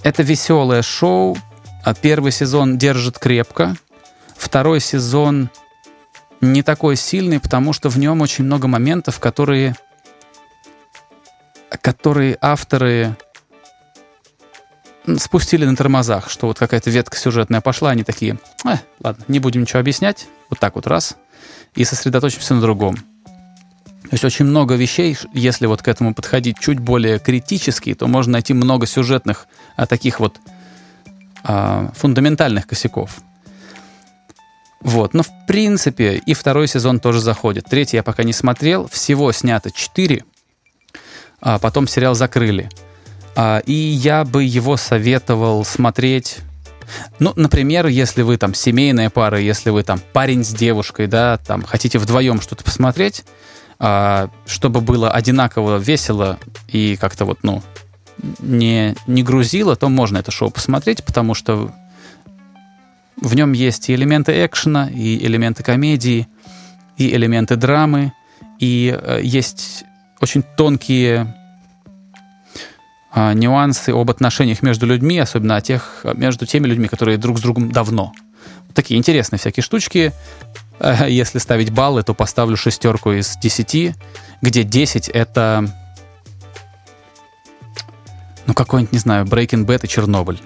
[0.02, 1.36] это веселое шоу.
[1.84, 3.76] А первый сезон держит крепко.
[4.36, 5.50] Второй сезон
[6.40, 9.76] не такой сильный, потому что в нем очень много моментов, которые,
[11.80, 13.16] которые авторы
[15.18, 19.62] спустили на тормозах, что вот какая-то ветка сюжетная пошла, они такие, «Э, ладно, не будем
[19.62, 21.16] ничего объяснять, вот так вот раз,
[21.74, 22.96] и сосредоточимся на другом.
[22.96, 28.34] То есть очень много вещей, если вот к этому подходить чуть более критически, то можно
[28.34, 30.38] найти много сюжетных, а таких вот
[31.44, 33.20] а, фундаментальных косяков.
[34.80, 37.66] Вот, но в принципе и второй сезон тоже заходит.
[37.66, 40.24] Третий я пока не смотрел, всего снято четыре,
[41.40, 42.68] а потом сериал закрыли.
[43.36, 46.40] А, и я бы его советовал смотреть
[47.18, 51.62] ну, например, если вы там семейная пара, если вы там парень с девушкой, да, там
[51.62, 53.24] хотите вдвоем что-то посмотреть,
[53.78, 57.62] а, чтобы было одинаково весело и как-то вот, ну,
[58.40, 61.72] не, не грузило, то можно это шоу посмотреть, потому что
[63.16, 66.28] в нем есть и элементы экшена, и элементы комедии,
[66.96, 68.12] и элементы драмы,
[68.58, 69.84] и э, есть
[70.20, 71.34] очень тонкие
[73.14, 77.42] э, нюансы об отношениях между людьми, особенно о тех, между теми людьми, которые друг с
[77.42, 78.12] другом давно.
[78.74, 80.12] Такие интересные всякие штучки.
[80.80, 83.94] Э, если ставить баллы, то поставлю шестерку из десяти,
[84.40, 85.68] где 10— это
[88.46, 90.40] ну, какой-нибудь, не знаю, Breaking Bad и Чернобыль.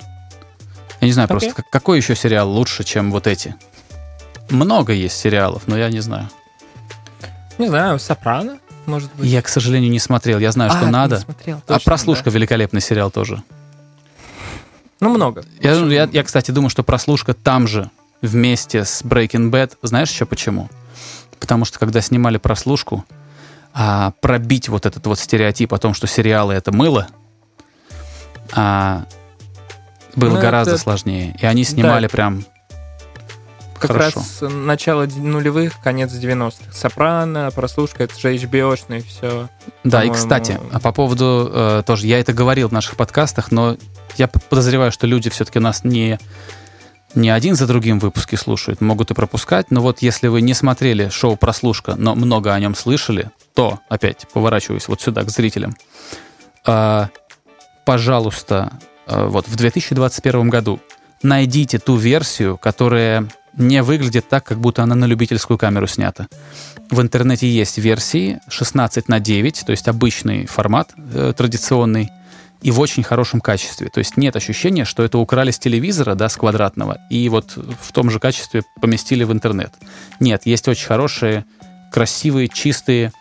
[1.00, 1.32] Я не знаю okay.
[1.32, 3.54] просто, какой еще сериал лучше, чем вот эти?
[4.50, 6.28] Много есть сериалов, но я не знаю.
[7.58, 9.28] Не знаю, Сопрано, может быть.
[9.28, 10.38] Я, к сожалению, не смотрел.
[10.38, 11.20] Я знаю, а, что надо.
[11.20, 12.30] Смотрел, точно, а прослушка да.
[12.32, 13.42] великолепный сериал тоже.
[15.00, 15.44] Ну, много.
[15.60, 17.90] Я, я, я, кстати, думаю, что прослушка там же,
[18.22, 19.72] вместе с Breaking Bad.
[19.82, 20.68] Знаешь еще почему?
[21.38, 23.04] Потому что когда снимали прослушку,
[23.74, 27.08] а, пробить вот этот вот стереотип о том, что сериалы это мыло,
[28.52, 29.04] а,
[30.14, 30.82] было ну, гораздо это...
[30.82, 31.36] сложнее.
[31.40, 32.08] И они снимали да.
[32.08, 32.44] прям
[33.78, 34.20] как Хорошо.
[34.20, 36.72] раз начало нулевых, конец 90-х.
[36.72, 39.48] Сопрано, прослушка, это же HBO-шный, все.
[39.84, 43.76] Да, и, кстати, а по поводу э, тоже, я это говорил в наших подкастах, но
[44.16, 46.18] я подозреваю, что люди все-таки нас не,
[47.14, 51.08] не один за другим выпуски слушают, могут и пропускать, но вот если вы не смотрели
[51.10, 55.76] шоу «Прослушка», но много о нем слышали, то, опять, поворачиваюсь вот сюда, к зрителям,
[56.66, 57.06] э,
[57.86, 58.72] пожалуйста,
[59.06, 60.80] э, вот в 2021 году
[61.22, 66.26] найдите ту версию, которая не выглядит так, как будто она на любительскую камеру снята.
[66.90, 72.10] В интернете есть версии 16 на 9, то есть обычный формат э, традиционный,
[72.60, 73.88] и в очень хорошем качестве.
[73.88, 77.92] То есть нет ощущения, что это украли с телевизора, да, с квадратного, и вот в
[77.92, 79.72] том же качестве поместили в интернет.
[80.20, 81.44] Нет, есть очень хорошие,
[81.92, 83.12] красивые, чистые,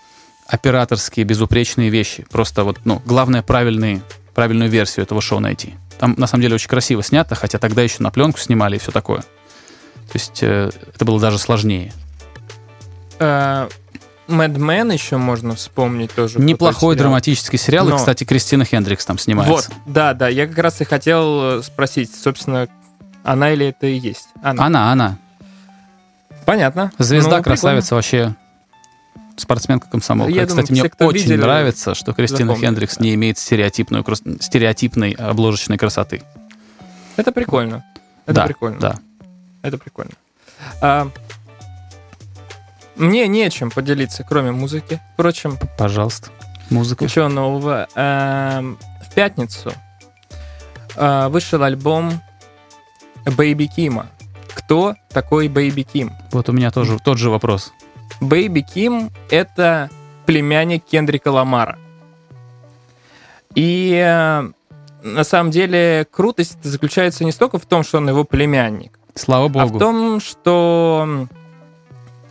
[0.47, 2.25] операторские, безупречные вещи.
[2.31, 4.01] Просто вот, ну, главное, правильные
[4.35, 5.73] правильную версию этого шоу найти.
[5.97, 8.91] Там, на самом деле, очень красиво снято, хотя тогда еще на пленку снимали и все
[8.91, 9.21] такое.
[9.21, 11.91] То есть э, это было даже сложнее.
[14.27, 16.39] Мэдмен еще можно вспомнить тоже.
[16.39, 17.95] Неплохой драматический сериал, Но...
[17.95, 19.69] и, кстати, Кристина Хендрикс там снимается.
[19.71, 22.67] Вот, да, да, я как раз и хотел э, спросить, собственно,
[23.23, 24.27] она или это и есть?
[24.41, 24.91] Она, она.
[24.91, 25.17] она.
[26.45, 26.91] Понятно.
[26.97, 28.35] Звезда, ну, красавица вообще
[29.37, 30.33] спортсменка комсомолка.
[30.33, 33.03] Я Кстати, думаю, мне очень видели, нравится, что Кристина Хендрикс да.
[33.03, 34.05] не имеет стереотипную,
[34.39, 36.23] стереотипной обложечной красоты.
[37.15, 37.85] Это прикольно.
[38.25, 38.79] Это да, прикольно.
[38.79, 38.95] Да.
[39.61, 40.11] Это прикольно.
[40.81, 41.09] А,
[42.95, 45.01] мне нечем поделиться, кроме музыки.
[45.13, 46.29] Впрочем, пожалуйста,
[46.69, 47.03] музыка.
[47.03, 47.87] Ничего нового.
[47.95, 49.73] А, в пятницу
[50.95, 52.21] а, вышел альбом
[53.25, 54.07] Baby Кима.
[54.53, 56.13] Кто такой Baby Ким?
[56.31, 57.73] Вот у меня тоже тот же вопрос.
[58.21, 59.89] Бэйби Ким— это
[60.25, 61.77] племянник Кендрика Ламара.
[63.53, 64.49] И э,
[65.03, 69.59] на самом деле крутость заключается не столько в том, что он его племянник, Слава богу.
[69.59, 71.27] а в том, что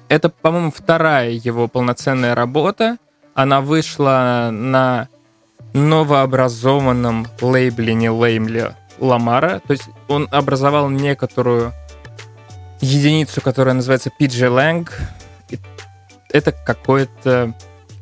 [0.09, 2.99] это, по-моему, вторая его полноценная работа.
[3.35, 5.09] Она вышла на
[5.73, 9.61] новообразованном лейбле, не лейбле Ламара.
[9.66, 11.73] То есть он образовал некоторую
[12.81, 14.88] единицу, которая называется PG Lang
[16.35, 17.55] это какое-то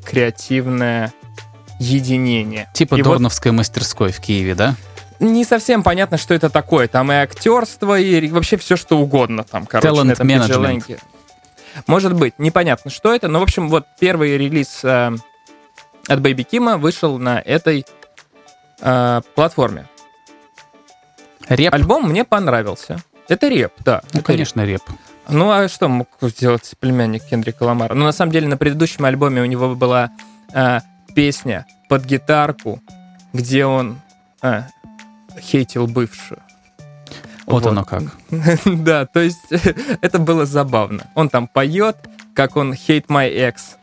[0.04, 1.12] креативное
[1.78, 2.68] единение.
[2.72, 3.58] Типа и Дорновской вот...
[3.58, 4.74] мастерской в Киеве, да?
[5.20, 6.88] Не совсем понятно, что это такое.
[6.88, 10.98] Там и актерство, и вообще все, что угодно там, короче, Talent этом management.
[11.86, 13.28] Может быть, непонятно, что это.
[13.28, 15.12] Но, в общем, вот первый релиз э,
[16.08, 17.86] от Baby Кима вышел на этой
[18.80, 19.86] э, платформе.
[21.48, 21.72] Реп?
[21.72, 22.98] Альбом мне понравился.
[23.28, 24.02] Это реп, да.
[24.12, 24.82] Ну, конечно, реп.
[24.88, 24.98] реп.
[25.28, 27.94] Ну, а что мог сделать племянник Кендрика Ламара?
[27.94, 30.10] Ну, на самом деле, на предыдущем альбоме у него была
[30.52, 30.80] э,
[31.14, 32.80] песня под гитарку,
[33.32, 34.00] где он
[34.42, 34.62] э,
[35.40, 36.40] хейтил бывшую.
[37.46, 38.02] Вот, вот оно как.
[38.64, 39.38] да, то есть
[40.00, 41.06] это было забавно.
[41.14, 41.96] Он там поет,
[42.34, 43.76] как он hate my ex.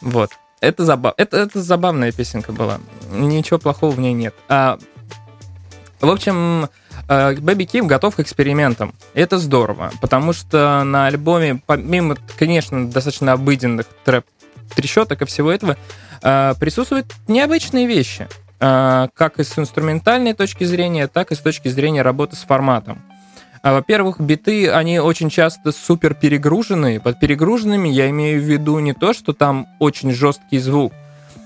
[0.00, 0.30] Вот.
[0.60, 1.14] Это, забав...
[1.16, 2.80] это, это забавная песенка была.
[3.10, 4.34] Ничего плохого в ней нет.
[4.48, 4.78] А,
[6.00, 6.68] в общем,
[7.08, 8.94] Бэби Ким готов к экспериментам.
[9.14, 14.24] Это здорово, потому что на альбоме, помимо, конечно, достаточно обыденных трэп
[14.74, 15.76] трещоток и всего этого,
[16.22, 18.28] э, присутствуют необычные вещи.
[18.60, 23.02] э, как и с инструментальной точки зрения, так и с точки зрения работы с форматом.
[23.62, 27.00] Во-первых, биты, они очень часто супер перегружены.
[27.00, 30.92] Под перегруженными я имею в виду не то, что там очень жесткий звук,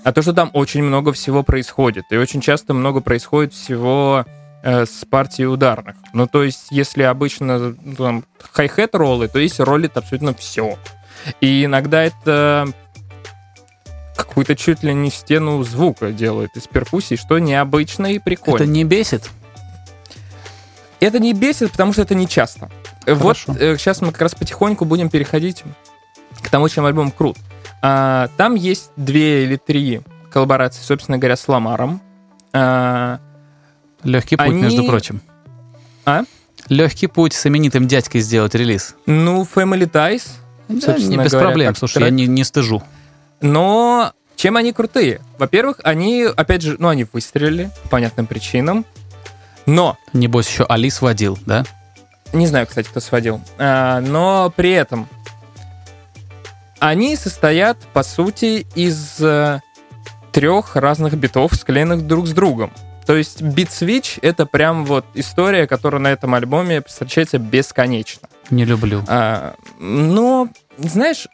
[0.03, 2.05] а то, что там очень много всего происходит.
[2.11, 5.95] И очень часто много происходит всего э, с партией ударных.
[6.13, 10.77] Ну, то есть, если обычно ну, там, хай-хет роллы, то есть ролит абсолютно все.
[11.41, 12.67] И иногда это
[14.15, 18.63] какую-то чуть ли не стену звука делает из перкуссии, что необычно и прикольно.
[18.63, 19.29] Это не бесит?
[20.99, 22.69] Это не бесит, потому что это не часто.
[23.05, 23.53] Хорошо.
[23.53, 25.63] Вот э, сейчас мы как раз потихоньку будем переходить
[26.41, 27.37] к тому, чем альбом крут.
[27.81, 32.01] А, там есть две или три коллаборации, собственно говоря, с Ламаром.
[32.53, 33.19] А,
[34.03, 35.21] Легкий путь, Они- между прочим.
[36.05, 36.23] А?
[36.69, 38.95] Легкий путь с именитым дядькой сделать релиз.
[39.05, 40.23] ну, Family Ties.
[40.67, 41.75] Да, собственно не без говоря, проблем.
[41.75, 42.05] Слушай, трек.
[42.05, 42.83] я не, не стыжу.
[43.41, 45.19] Но чем они крутые?
[45.37, 48.85] Во-первых, они, опять же, ну, они выстрелили по понятным причинам.
[49.65, 51.65] Но Небось, еще Али сводил, да?
[52.33, 53.41] Не знаю, кстати, кто сводил.
[53.57, 55.07] А, но при этом
[56.79, 59.59] они состоят, по сути, из э,
[60.31, 62.71] трех разных битов, склеенных друг с другом.
[63.09, 68.29] То есть бит switch это прям вот история, которая на этом альбоме встречается бесконечно.
[68.51, 69.03] Не люблю.
[69.07, 71.27] А, но, знаешь,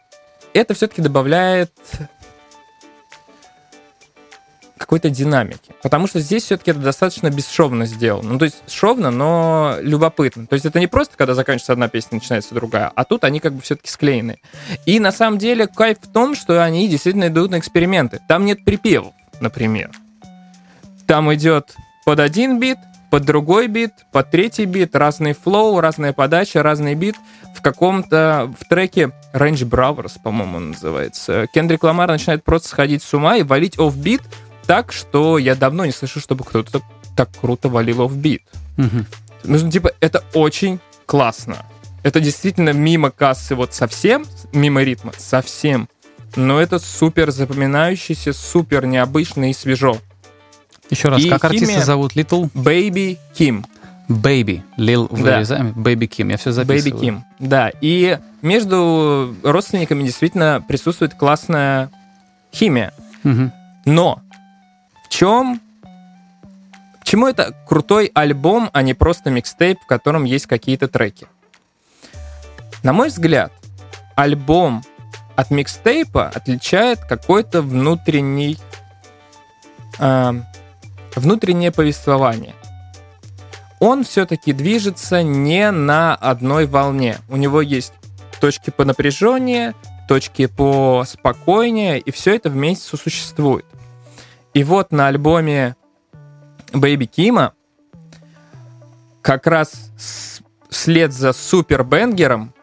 [0.54, 1.74] это все-таки добавляет
[4.78, 5.76] какой-то динамики.
[5.84, 8.32] Потому что здесь все-таки это достаточно бесшовно сделано.
[8.32, 10.48] Ну, то есть шовно, но любопытно.
[10.48, 13.52] То есть это не просто, когда заканчивается одна песня, начинается другая, а тут они как
[13.52, 14.40] бы все-таки склеены.
[14.86, 18.22] И на самом деле кайф в том, что они действительно идут на эксперименты.
[18.30, 19.92] Там нет припевов, например.
[21.08, 22.78] Там идет под один бит,
[23.12, 27.16] под другой бит, под третий бит, разный flow, разная подача, разный бит.
[27.56, 33.14] В каком-то, в треке Range Brothers, по-моему, он называется, Кендрик Ламар начинает просто сходить с
[33.14, 34.22] ума и валить off-beat
[34.66, 36.84] так, что я давно не слышу, чтобы кто-то так,
[37.16, 38.42] так круто валил off-beat.
[38.78, 39.06] Мгм.
[39.44, 41.58] Ну, типа, это очень классно.
[42.04, 45.88] Это действительно мимо кассы вот совсем, мимо ритма совсем.
[46.36, 49.98] Но это супер запоминающийся, супер необычно и свежо.
[50.90, 52.14] Еще раз, И как артиста химия- зовут?
[52.16, 53.66] Little Baby Kim.
[54.08, 54.62] Baby.
[54.78, 55.72] Лил вырезаем.
[55.72, 56.30] Baby Kim.
[56.30, 57.02] Я все записываю.
[57.02, 57.22] Baby Kim.
[57.40, 57.72] Да.
[57.82, 61.90] И между родственниками действительно присутствует классная
[62.54, 62.94] химия.
[63.24, 63.52] Мгм.
[63.86, 64.22] Но
[65.06, 65.60] в чем...
[67.00, 71.28] Почему это крутой альбом, а не просто микстейп, в котором есть какие-то треки?
[72.84, 73.52] На мой взгляд,
[74.16, 74.84] альбом
[75.36, 78.58] от микстейпа отличает какой-то внутренний...
[80.00, 80.34] э,
[81.16, 82.56] внутреннее повествование.
[83.80, 87.18] Он все-таки движется не на одной волне.
[87.30, 87.94] У него есть
[88.40, 89.74] точки по напряжению,
[90.08, 93.66] точки по спокойнее, и все это вместе сосуществует.
[94.54, 95.76] И вот на альбоме
[96.74, 97.54] Бэйби Кима
[99.22, 99.92] как раз
[100.70, 102.54] вслед за Супер Бенгером,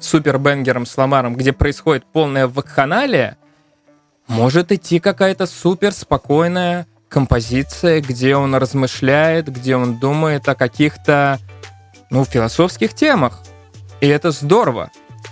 [0.00, 3.38] Супер Бенгером с Ламаром, где происходит полная вакханалия,
[4.26, 11.38] может идти какая-то супер спокойная композиция, где он размышляет, где он думает о каких-то
[12.10, 13.40] ну, философских темах.
[14.02, 14.90] И это здорово.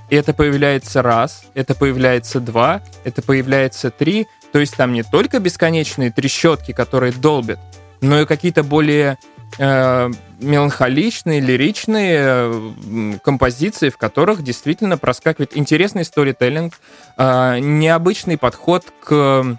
[0.09, 4.27] И это появляется раз, это появляется два, это появляется три.
[4.51, 7.61] То есть там не только бесконечные трещотки, которые долбят,
[8.01, 9.19] но и какие-то более
[9.59, 16.81] э, меланхоличные, лиричные э, композиции, в которых действительно проскакивает интересный сторителлинг,
[17.19, 19.59] э, необычный подход к,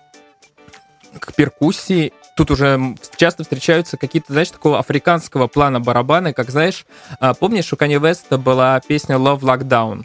[1.19, 2.13] к перкуссии.
[2.35, 6.85] Тут уже часто встречаются какие-то, знаешь, такого африканского плана барабаны, как, знаешь,
[7.19, 10.03] а, помнишь, у Kanye West была песня Love Lockdown?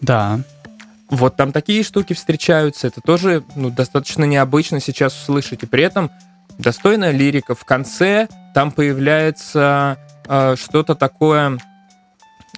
[0.00, 0.40] Да.
[1.10, 2.86] Вот там такие штуки встречаются.
[2.86, 5.62] Это тоже ну, достаточно необычно сейчас услышать.
[5.64, 6.10] И при этом
[6.58, 7.54] достойная лирика.
[7.54, 9.98] В конце там появляется
[10.28, 11.58] э, что-то такое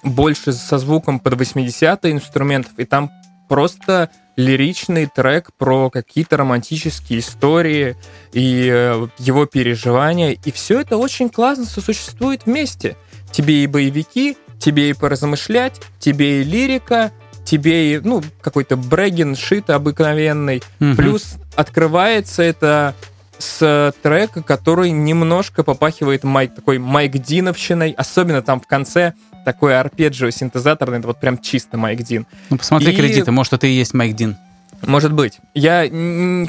[0.03, 2.73] больше со звуком под 80-е инструментов.
[2.77, 3.09] И там
[3.47, 7.95] просто лиричный трек про какие-то романтические истории
[8.31, 10.31] и э, его переживания.
[10.31, 12.95] И все это очень классно сосуществует вместе.
[13.31, 17.11] Тебе и боевики, тебе и поразмышлять, тебе и лирика,
[17.45, 20.63] тебе и, ну, какой-то брегин, шит обыкновенный.
[20.79, 20.95] Мгм.
[20.95, 22.95] Плюс открывается это
[23.37, 29.13] с трека, который немножко попахивает Майк, такой Майк Диновщиной, особенно там в конце
[29.45, 32.25] такой арпеджио синтезаторный, это вот прям чисто Майк Дин.
[32.49, 33.31] Ну, посмотри И- кредиты.
[33.31, 34.37] Может, это и есть Майк Дин.
[34.85, 35.39] Может быть.
[35.53, 35.83] Я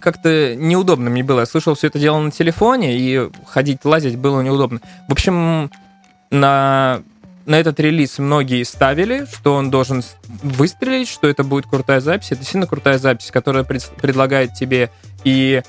[0.00, 1.40] как-то неудобно мне было.
[1.40, 4.80] Я слышал все это дело на телефоне, и ходить, лазить было неудобно.
[5.08, 5.70] В общем,
[6.30, 7.02] на,
[7.46, 10.02] на этот релиз многие ставили, что он должен
[10.42, 12.26] выстрелить, что это будет крутая запись.
[12.28, 14.90] Это действительно крутая запись, которая пред- предлагает тебе
[15.22, 15.62] и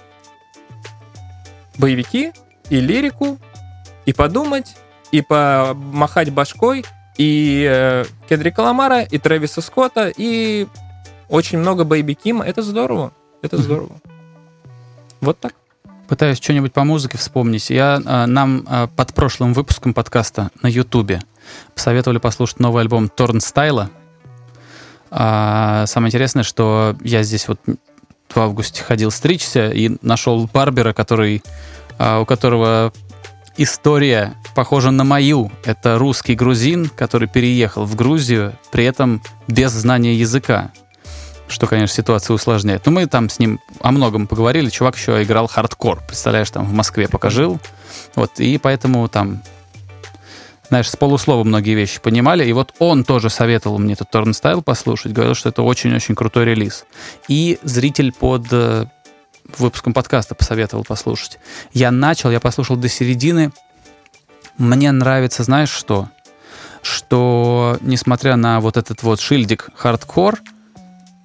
[1.77, 2.31] боевики,
[2.69, 3.37] и лирику,
[4.05, 4.75] и подумать,
[5.11, 6.85] и помахать башкой,
[7.17, 10.67] и э, Кедрика Ламара, и Трэвиса Скотта, и
[11.29, 12.45] очень много Бэйби Кима.
[12.45, 13.13] Это здорово.
[13.41, 13.97] Это здорово.
[15.21, 15.53] Вот так.
[16.07, 17.69] Пытаюсь что-нибудь по музыке вспомнить.
[17.69, 21.21] Я а, нам а, под прошлым выпуском подкаста на Ютубе
[21.73, 23.89] посоветовали послушать новый альбом Торнстайла.
[25.09, 27.59] А, самое интересное, что я здесь вот
[28.29, 31.41] в августе ходил стричься и нашел барбера, который,
[31.97, 32.93] а, у которого
[33.57, 35.51] история похожа на мою.
[35.63, 40.71] Это русский грузин, который переехал в Грузию, при этом без знания языка
[41.47, 42.85] что, конечно, ситуацию усложняет.
[42.85, 44.69] Но мы там с ним о многом поговорили.
[44.69, 47.59] Чувак еще играл хардкор, представляешь, там в Москве пока жил.
[48.15, 49.43] Вот, и поэтому там,
[50.69, 52.45] знаешь, с полуслова многие вещи понимали.
[52.45, 56.85] И вот он тоже советовал мне этот Turnstile послушать, говорил, что это очень-очень крутой релиз.
[57.27, 58.87] И зритель под э,
[59.57, 61.39] выпуском подкаста посоветовал послушать.
[61.73, 63.51] Я начал, я послушал до середины.
[64.57, 66.09] Мне нравится, знаешь что?
[66.81, 70.39] Что, несмотря на вот этот вот шильдик хардкор,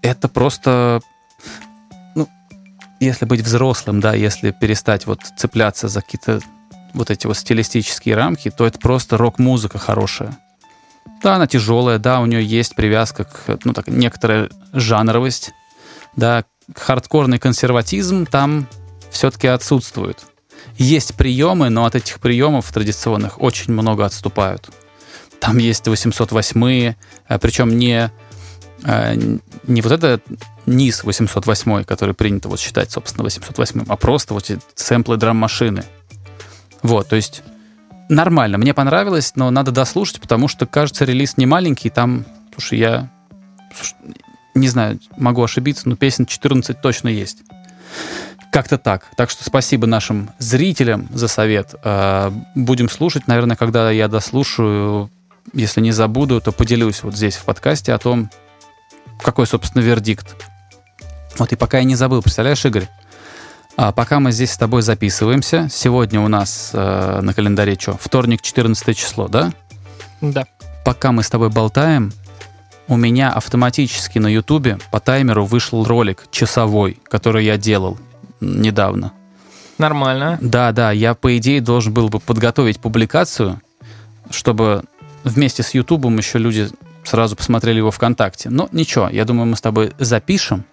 [0.02, 1.00] это просто,
[2.14, 2.28] ну,
[2.98, 6.40] если быть взрослым, да, если перестать вот цепляться за какие-то
[6.94, 10.36] вот эти вот стилистические рамки, то это просто рок-музыка хорошая.
[11.22, 15.52] Да, она тяжелая, да, у нее есть привязка к, ну, так, некоторая жанровость,
[16.16, 16.44] да,
[16.74, 18.66] хардкорный консерватизм там
[19.10, 20.24] все-таки отсутствует.
[20.76, 24.70] Есть приемы, но от этих приемов традиционных очень много отступают.
[25.40, 26.94] Там есть 808,
[27.28, 28.10] э, причем не
[28.82, 29.14] а,
[29.66, 30.20] не вот это
[30.66, 35.84] низ 808, который принято вот считать, собственно, 808, а просто вот эти сэмплы драм-машины.
[36.82, 37.42] Вот, то есть
[38.08, 43.10] нормально, мне понравилось, но надо дослушать, потому что, кажется, релиз не маленький, там, слушай, я
[44.54, 47.38] не знаю, могу ошибиться, но песен 14 точно есть.
[48.52, 49.04] Как-то так.
[49.16, 51.74] Так что спасибо нашим зрителям за совет.
[51.84, 53.28] А, будем слушать.
[53.28, 55.10] Наверное, когда я дослушаю,
[55.52, 58.28] если не забуду, то поделюсь вот здесь в подкасте о том,
[59.22, 60.34] какой, собственно, вердикт.
[61.38, 62.88] Вот и пока я не забыл, представляешь, Игорь,
[63.76, 67.96] а пока мы здесь с тобой записываемся, сегодня у нас э, на календаре что?
[67.96, 69.52] Вторник, 14 число, да?
[70.20, 70.44] Да.
[70.84, 72.12] Пока мы с тобой болтаем,
[72.90, 77.96] у меня автоматически на Ютубе по таймеру вышел ролик часовой, который я делал
[78.40, 79.12] недавно.
[79.78, 80.38] Нормально.
[80.42, 83.60] Да, да, я, по идее, должен был бы подготовить публикацию,
[84.30, 84.82] чтобы
[85.22, 86.68] вместе с Ютубом еще люди
[87.04, 88.50] сразу посмотрели его ВКонтакте.
[88.50, 90.64] Но ничего, я думаю, мы с тобой запишем,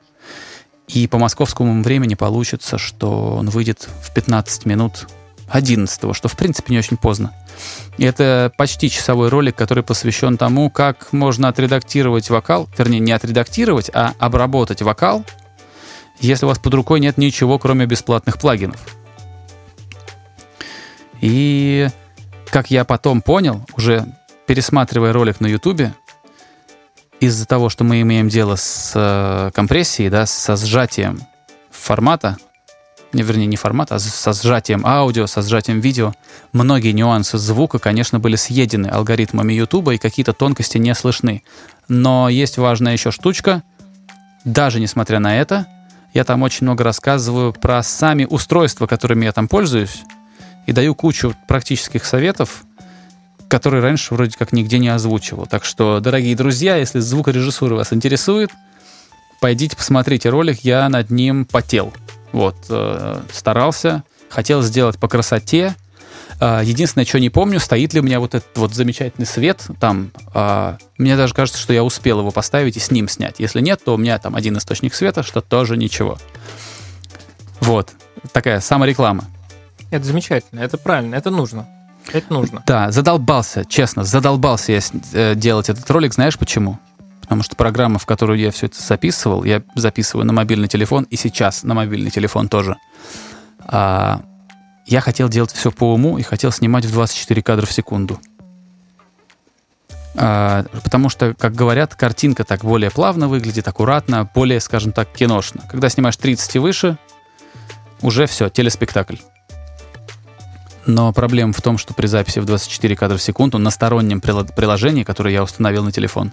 [0.88, 5.07] и по московскому времени получится, что он выйдет в 15 минут
[5.50, 7.34] 11 что в принципе не очень поздно.
[7.98, 13.89] И это почти часовой ролик, который посвящен тому, как можно отредактировать вокал, вернее, не отредактировать,
[13.93, 15.24] а обработать вокал,
[16.20, 18.80] если у вас под рукой нет ничего, кроме бесплатных плагинов.
[21.22, 21.89] И
[22.50, 24.06] как я потом понял, уже
[24.45, 25.93] пересматривая ролик на Ютубе,
[27.20, 31.22] из-за того, что мы имеем дело с э, компрессией, да, со сжатием
[31.72, 32.38] формата,
[33.22, 36.13] вернее, не формата, а со сжатием аудио, со сжатием видео,
[36.53, 41.43] многие нюансы звука, конечно, были съедены алгоритмами YouTube, и какие-то тонкости не слышны.
[41.88, 43.63] Но есть важная еще штучка.
[44.45, 45.68] Даже несмотря на это,
[46.13, 50.03] я там очень много рассказываю про сами устройства, которыми я там пользуюсь,
[50.65, 52.63] и даю кучу практических советов,
[53.47, 55.45] который раньше вроде как нигде не озвучивал.
[55.45, 58.51] Так что, дорогие друзья, если звукорежиссура вас интересует,
[59.41, 61.93] пойдите посмотрите ролик, я над ним потел.
[62.32, 65.76] Вот, э, старался, хотел сделать по красоте.
[66.40, 70.12] Э, единственное, что не помню, стоит ли у меня вот этот вот замечательный свет там.
[70.34, 73.40] Э, мне даже кажется, что я успел его поставить и с ним снять.
[73.40, 76.18] Если нет, то у меня там один источник света, что тоже ничего.
[77.62, 77.92] Вот,
[78.32, 79.26] такая самореклама.
[79.90, 81.68] Это замечательно, это правильно, это нужно.
[82.14, 82.64] Это нужно.
[82.66, 84.80] Да, задолбался, честно, задолбался я
[85.14, 86.14] э, делать этот ролик.
[86.14, 86.80] Знаешь почему?
[87.28, 91.18] Потому что программа, в которую я все это записывал, я записываю на мобильный телефон, и
[91.18, 92.78] сейчас на мобильный телефон тоже.
[93.60, 94.22] А,
[94.86, 98.22] я хотел делать все по уму и хотел снимать в 24 кадра в секунду.
[100.16, 105.64] А, потому что, как говорят, картинка так более плавно выглядит, аккуратно, более, скажем так, киношно.
[105.70, 106.98] Когда снимаешь 30 и выше,
[108.02, 109.18] уже все, телеспектакль.
[110.86, 115.04] Но проблема в том, что при записи в 24 кадра в секунду на стороннем приложении,
[115.04, 116.32] которое я установил на телефон,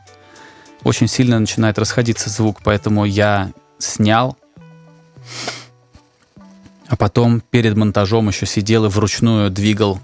[0.84, 4.36] очень сильно начинает расходиться звук, поэтому я снял,
[6.86, 9.98] а потом перед монтажом еще сидел и вручную двигал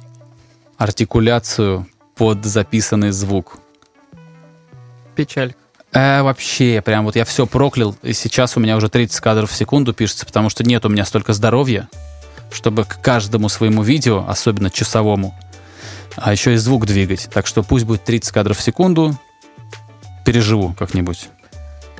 [0.79, 3.59] артикуляцию под записанный звук.
[5.15, 5.55] Печаль.
[5.93, 9.55] Э, вообще, прям вот я все проклял, и сейчас у меня уже 30 кадров в
[9.55, 11.89] секунду пишется, потому что нет у меня столько здоровья,
[12.51, 15.35] чтобы к каждому своему видео, особенно часовому,
[16.17, 17.29] а еще и звук двигать.
[17.33, 19.19] Так что пусть будет 30 кадров в секунду,
[20.25, 21.29] переживу как-нибудь.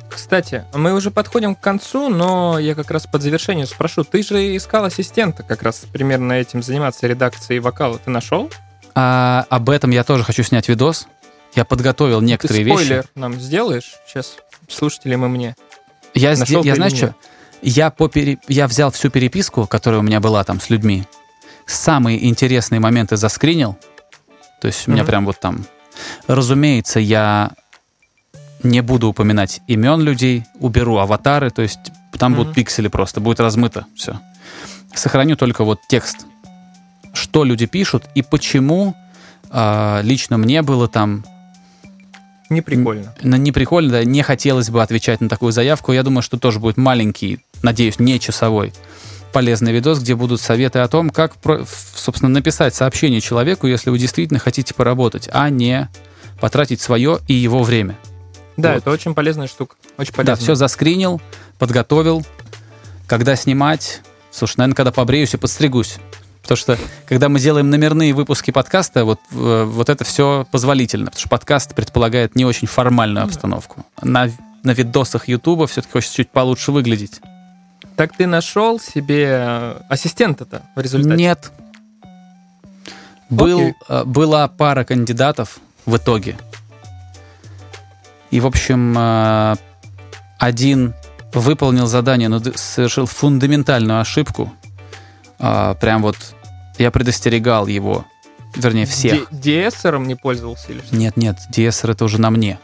[0.09, 4.03] Кстати, мы уже подходим к концу, но я как раз под завершение спрошу.
[4.05, 7.99] Ты же искал ассистента как раз примерно этим заниматься, редакцией вокала.
[7.99, 8.51] Ты нашел?
[8.95, 11.07] А об этом я тоже хочу снять видос.
[11.55, 13.09] Я подготовил некоторые Ты спойлер вещи.
[13.15, 14.37] нам сделаешь сейчас
[14.69, 15.57] слушателям и мне?
[16.15, 17.15] Я, Нашел я или что?
[17.63, 21.05] Я, по пере- я взял всю переписку, которая у меня была там с людьми,
[21.67, 23.77] самые интересные моменты заскринил.
[24.61, 25.09] То есть у меня Мгм.
[25.11, 25.65] прям вот там...
[26.27, 27.51] Разумеется, я
[28.63, 31.79] не буду упоминать имен людей, уберу аватары, то есть
[32.19, 32.41] там Мгм.
[32.43, 34.21] будут пиксели просто, будет размыто все.
[34.95, 36.27] Сохраню только вот текст,
[37.15, 38.95] что люди пишут и почему
[39.51, 41.25] а, лично мне было там
[42.51, 43.15] Не прикольно.
[43.23, 45.93] не прикольно, да, не хотелось бы отвечать на такую заявку.
[45.93, 48.73] Я думаю, что тоже будет маленький, надеюсь, не часовой,
[49.33, 51.35] полезный видос, где будут советы о том, как,
[51.97, 55.89] собственно, написать сообщение человеку, если вы действительно хотите поработать, а не
[56.41, 57.97] потратить свое и его время.
[58.57, 58.79] Да, Вот.
[58.79, 59.77] это очень полезная штука.
[59.97, 60.37] Очень Да, полезная.
[60.37, 61.21] все заскринил,
[61.59, 62.25] подготовил.
[63.07, 64.03] Когда снимать?
[64.31, 65.97] Слушай, наверное, когда побреюсь и подстригусь.
[66.43, 71.07] Потому что, когда мы делаем номерные выпуски подкаста, вот, э, вот это все позволительно.
[71.07, 73.85] Потому что подкаст предполагает не очень формальную обстановку.
[74.03, 74.31] На,
[74.63, 77.21] на видосах Ютуба все-таки хочется чуть получше выглядеть.
[77.97, 81.17] Так ты нашел себе э, ассистента-то в результате?
[81.17, 81.51] Нет.
[83.29, 86.37] Был, э, была пара кандидатов в итоге.
[88.31, 89.57] И, в общем, э,
[90.39, 90.95] один
[91.33, 94.53] выполнил задание, но совершил фундаментальную ошибку.
[95.39, 96.17] А, Прям вот
[96.79, 98.05] я предостерегал его,
[98.57, 99.31] вернее, всех.
[99.31, 100.97] DSR-ом не пользовался или что?
[100.97, 102.59] Нет, нет, DSR это уже на мне.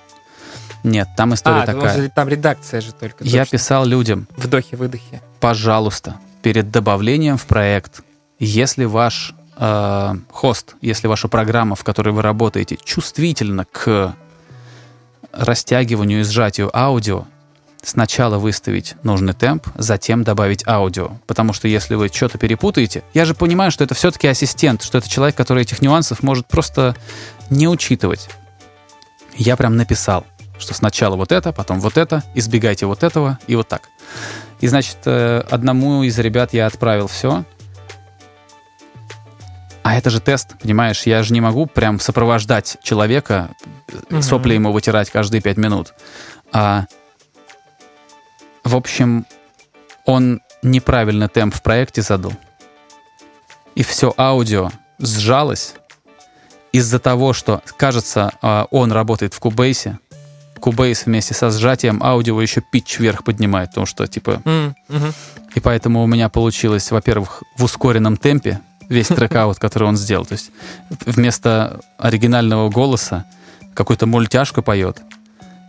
[0.83, 1.97] Нет, там история а, такая.
[1.97, 3.25] там- там редакция же только.
[3.25, 3.59] Я точно.
[3.59, 5.21] писал людям, Вдохи-выдохи.
[5.41, 8.03] пожалуйста, перед добавлением в проект,
[8.39, 14.15] если ваш э, хост, если ваша программа, в которой вы работаете, чувствительна к
[15.37, 17.27] растягиванию и сжатию аудио,
[17.83, 21.13] сначала выставить нужный темп, затем добавить аудио.
[21.27, 25.09] Потому что если вы что-то перепутаете, я же понимаю, что это все-таки ассистент, что это
[25.09, 26.97] человек, который этих нюансов может просто
[27.51, 28.29] не учитывать.
[29.37, 30.27] Я прям написал,
[30.59, 33.89] что сначала вот это, потом вот это, избегайте вот этого и вот так.
[34.61, 37.45] И, значит, э, одному из ребят я отправил все.
[39.87, 41.05] А это же тест, понимаешь?
[41.07, 43.51] Я же не могу прям сопровождать человека,
[44.11, 44.21] Мгм.
[44.21, 45.95] сопли ему вытирать каждые пять минут.
[46.53, 46.87] А,
[48.65, 49.27] в общем,
[50.05, 52.33] он неправильно темп в проекте задал.
[53.77, 55.75] И все аудио сжалось
[56.73, 60.01] из-за того, что, кажется, а, он работает в Кубейсе.
[60.59, 65.15] Кубейс вместе со сжатием аудио еще питч вверх поднимает, потому что, типа, мгм.
[65.55, 70.27] и поэтому у меня получилось, во-первых, в ускоренном темпе весь трекаут, который он сделал.
[70.27, 70.51] То есть
[71.05, 73.27] вместо оригинального голоса
[73.75, 75.03] какую-то мультяшку поет,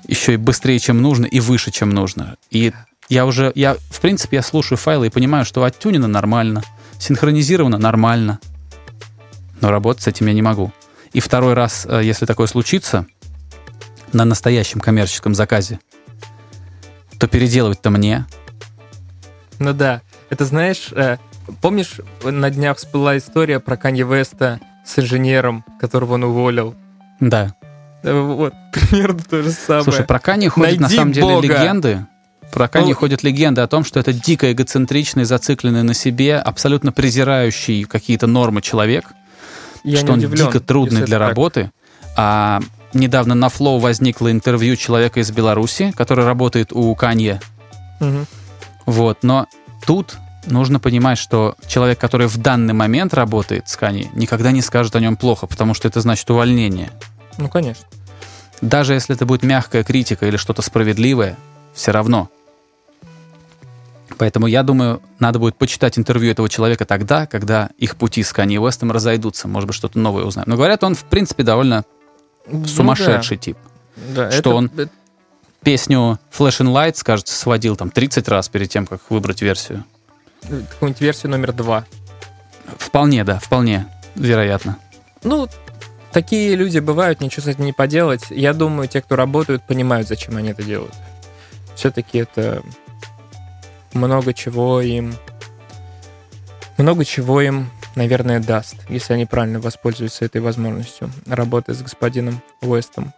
[0.07, 2.37] еще и быстрее, чем нужно, и выше, чем нужно.
[2.49, 2.73] И
[3.09, 6.63] я уже, я, в принципе, я слушаю файлы и понимаю, что оттюнено нормально,
[6.99, 8.39] синхронизировано нормально,
[9.61, 10.71] но работать с этим я не могу.
[11.13, 13.05] И второй раз, э, если такое случится,
[14.13, 15.79] на настоящем коммерческом заказе,
[17.17, 18.25] то переделывать-то мне,
[19.59, 20.01] Ну да.
[20.29, 21.17] Это знаешь, э,
[21.61, 26.75] помнишь, на днях всплыла история про Канье Веста с инженером, которого он уволил?
[27.19, 27.53] да.
[28.03, 29.83] Э, Вот, примерно то же самое.
[29.83, 31.47] Слушай, про Кани ходят на самом деле Бога.
[31.47, 32.05] легенды.
[32.53, 36.91] Про Кани Ну, ходят легенды о том, что это дико эгоцентричный, зацикленный на себе, абсолютно
[36.93, 39.05] презирающий какие-то нормы человек,
[39.83, 41.29] Я что он удивлен, дико трудный для так.
[41.29, 41.71] работы.
[42.15, 42.61] А
[42.93, 47.41] недавно на Flow возникло интервью человека из Беларуси, который работает у Канье.
[47.99, 48.25] Мгм.
[48.85, 49.47] Вот, но
[49.85, 50.17] тут
[50.47, 54.99] нужно понимать, что человек, который в данный момент работает с Канье, никогда не скажет о
[54.99, 56.89] нем плохо, потому что это значит увольнение.
[57.37, 57.85] Ну, конечно.
[58.61, 61.37] Даже если это будет мягкая критика или что-то справедливое,
[61.73, 62.29] все равно.
[64.17, 68.59] Поэтому я думаю, надо будет почитать интервью этого человека тогда, когда их пути с Канье
[68.59, 69.47] Уэстом разойдутся.
[69.47, 70.49] Может быть, что-то новое узнаем.
[70.49, 71.85] Но говорят, он, в принципе, довольно
[72.47, 73.57] Ну сумасшедший тип.
[74.15, 74.89] Да, Что это- он- это-
[75.61, 79.83] Песню Flash and Lights, кажется, сводил там 30 раз перед тем, как выбрать версию.
[80.41, 81.85] Какую-нибудь версию номер два.
[82.77, 84.77] Вполне, да, вполне, вероятно.
[85.23, 85.47] Ну,
[86.11, 88.25] такие люди бывают, ничего с этим не поделать.
[88.29, 90.93] Я думаю, те, кто работают, понимают, зачем они это делают.
[91.75, 92.63] Все-таки это
[93.93, 95.15] много чего им...
[96.77, 103.13] Много чего им, наверное, даст, если они правильно воспользуются этой возможностью работы с господином Уэстом.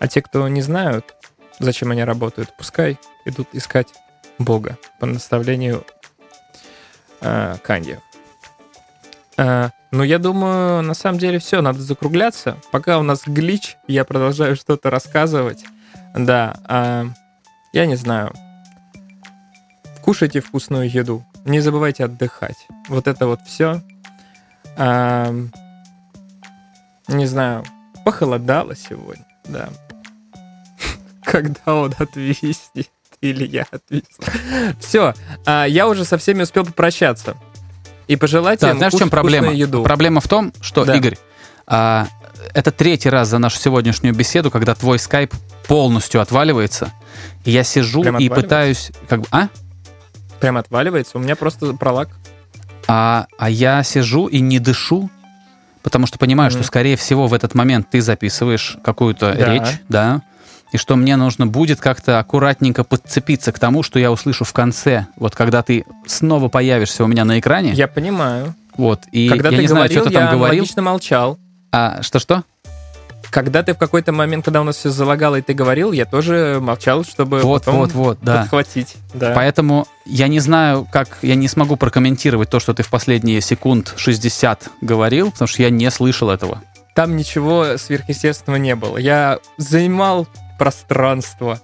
[0.00, 1.14] А те, кто не знают,
[1.60, 3.88] зачем они работают, пускай идут искать
[4.38, 5.84] Бога по наставлению
[7.20, 8.00] э, Канье.
[9.36, 12.58] А, ну, я думаю, на самом деле все, надо закругляться.
[12.72, 15.64] Пока у нас глич, я продолжаю что-то рассказывать.
[16.14, 17.06] Да, а,
[17.72, 18.32] я не знаю.
[20.02, 21.24] Кушайте вкусную еду.
[21.44, 22.66] Не забывайте отдыхать.
[22.88, 23.80] Вот это вот все.
[24.76, 25.32] А,
[27.06, 27.64] не знаю,
[28.04, 29.68] похолодало сегодня, да.
[31.22, 32.90] Когда он отвиснет,
[33.20, 34.24] или я отвисну.
[34.80, 35.14] Все,
[35.46, 37.36] а, я уже со всеми успел попрощаться.
[38.06, 39.52] И пожелать Да, им знаешь, в чем проблема?
[39.52, 39.82] еду.
[39.82, 40.96] Проблема в том, что, Да.
[40.96, 41.18] Игорь,
[41.66, 42.06] а,
[42.54, 45.34] это третий раз за нашу сегодняшнюю беседу, когда твой скайп
[45.66, 46.92] полностью отваливается,
[47.44, 48.90] и я сижу Прям и пытаюсь...
[49.08, 49.48] Как бы, а?
[50.40, 51.18] Прям отваливается.
[51.18, 52.08] У меня просто пролаг.
[52.86, 53.26] а?
[53.38, 55.10] А я сижу и не дышу,
[55.82, 56.58] потому что понимаю, Мгм.
[56.60, 59.52] что, скорее всего, в этот момент ты записываешь какую-то Да.
[59.52, 60.22] речь, да,
[60.72, 65.06] и что мне нужно будет как-то аккуратненько подцепиться к тому, что я услышу в конце,
[65.16, 68.54] вот когда ты снова появишься у меня на экране, Я понимаю.
[68.76, 71.38] вот, и Когда я ты не знаю, говорил, что ты там я говорил, логично молчал.
[71.72, 72.44] а что-что?
[73.30, 76.58] Когда ты в какой-то момент, когда у нас все залагало, и ты говорил, я тоже
[76.62, 78.40] молчал, чтобы Вот, потом вот, вот, да.
[78.40, 78.94] подхватить.
[79.12, 79.32] Да.
[79.34, 83.92] Поэтому я не знаю, как я не смогу прокомментировать то, что ты в последние секунд
[83.98, 86.62] 60 говорил, потому что я не слышал этого.
[86.94, 88.96] Там ничего сверхъестественного не было.
[88.96, 90.26] Я занимал
[90.58, 91.60] пространство.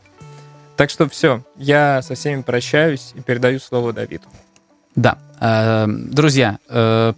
[0.77, 4.25] Так что все, я со всеми прощаюсь и передаю слово Давиду.
[4.97, 5.19] Да.
[5.41, 7.13] Э, Друзья, э,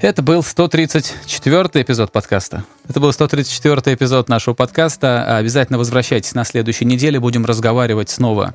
[0.00, 2.64] это был 134 эпизод подкаста.
[2.88, 5.36] Это был 134 эпизод нашего подкаста.
[5.36, 7.18] Обязательно возвращайтесь на следующей неделе.
[7.18, 8.54] Будем разговаривать снова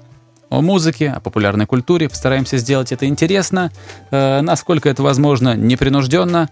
[0.49, 2.07] о музыке, о популярной культуре.
[2.07, 3.71] Постараемся сделать это интересно,
[4.11, 6.49] э, насколько это возможно, непринужденно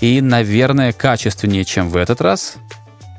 [0.00, 2.56] и, наверное, качественнее, чем в этот раз.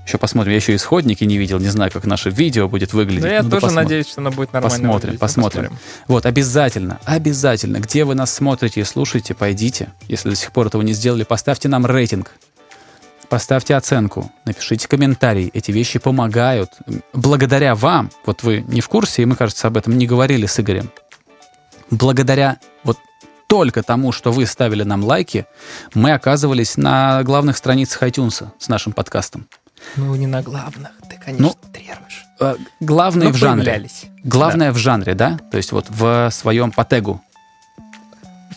[0.06, 0.52] Еще посмотрим.
[0.52, 3.24] Я еще исходники не видел, не знаю, как наше видео будет выглядеть.
[3.24, 3.84] Но я Ну да тоже посмотрим.
[3.84, 4.70] надеюсь, что оно будет нормально.
[4.70, 5.20] Посмотрим, выглядеть.
[5.20, 5.78] посмотрим.
[6.08, 10.84] Вот, обязательно, обязательно, где вы нас смотрите и слушаете, пойдите, если до сих пор этого
[10.84, 12.32] не сделали, поставьте нам рейтинг,
[13.30, 15.50] поставьте оценку, напишите комментарий.
[15.54, 16.70] Эти вещи помогают.
[17.14, 20.60] Благодаря вам, вот вы не в курсе, и мы, кажется, об этом не говорили с
[20.60, 20.92] Игорем,
[21.90, 23.00] благодаря вот
[23.48, 25.46] только тому, что вы ставили нам лайки,
[25.94, 29.48] мы оказывались на главных страницах iTunes с нашим подкастом.
[29.96, 32.26] Ну, не на главных, ты, конечно, Ну, трируешь.
[32.40, 33.64] Э, Главное Ну, в жанре.
[33.66, 34.06] появлялись.
[34.24, 35.40] Главное в жанре, да?
[35.52, 37.22] То есть вот в своем по тегу.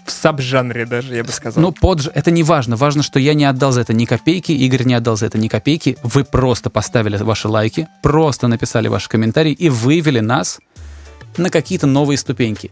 [0.04, 1.62] В саб-жанре даже, я бы сказал.
[1.62, 2.76] Ну, под это не важно.
[2.76, 5.48] Важно, что я не отдал за это ни копейки, Игорь не отдал за это ни
[5.48, 5.98] копейки.
[6.02, 10.60] Вы просто поставили ваши лайки, просто написали ваши комментарии и вывели нас
[11.36, 12.70] на какие-то новые ступеньки.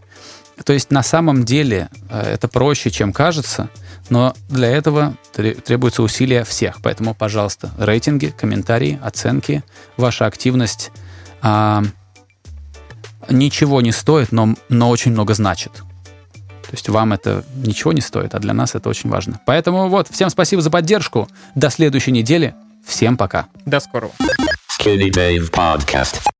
[0.65, 3.69] То есть на самом деле э, это проще, чем кажется,
[4.09, 6.81] но для этого тре- требуется усилия всех.
[6.81, 9.63] Поэтому, пожалуйста, рейтинги, комментарии, оценки,
[9.97, 10.91] ваша активность
[11.41, 11.83] а,
[13.29, 15.71] ничего не стоит, но, но очень много значит.
[15.73, 19.39] То есть вам это ничего не стоит, а для нас это очень важно.
[19.45, 21.29] Поэтому вот, всем спасибо за поддержку.
[21.55, 22.55] До следующей недели.
[22.85, 23.47] Всем пока.
[23.65, 24.13] До скорого.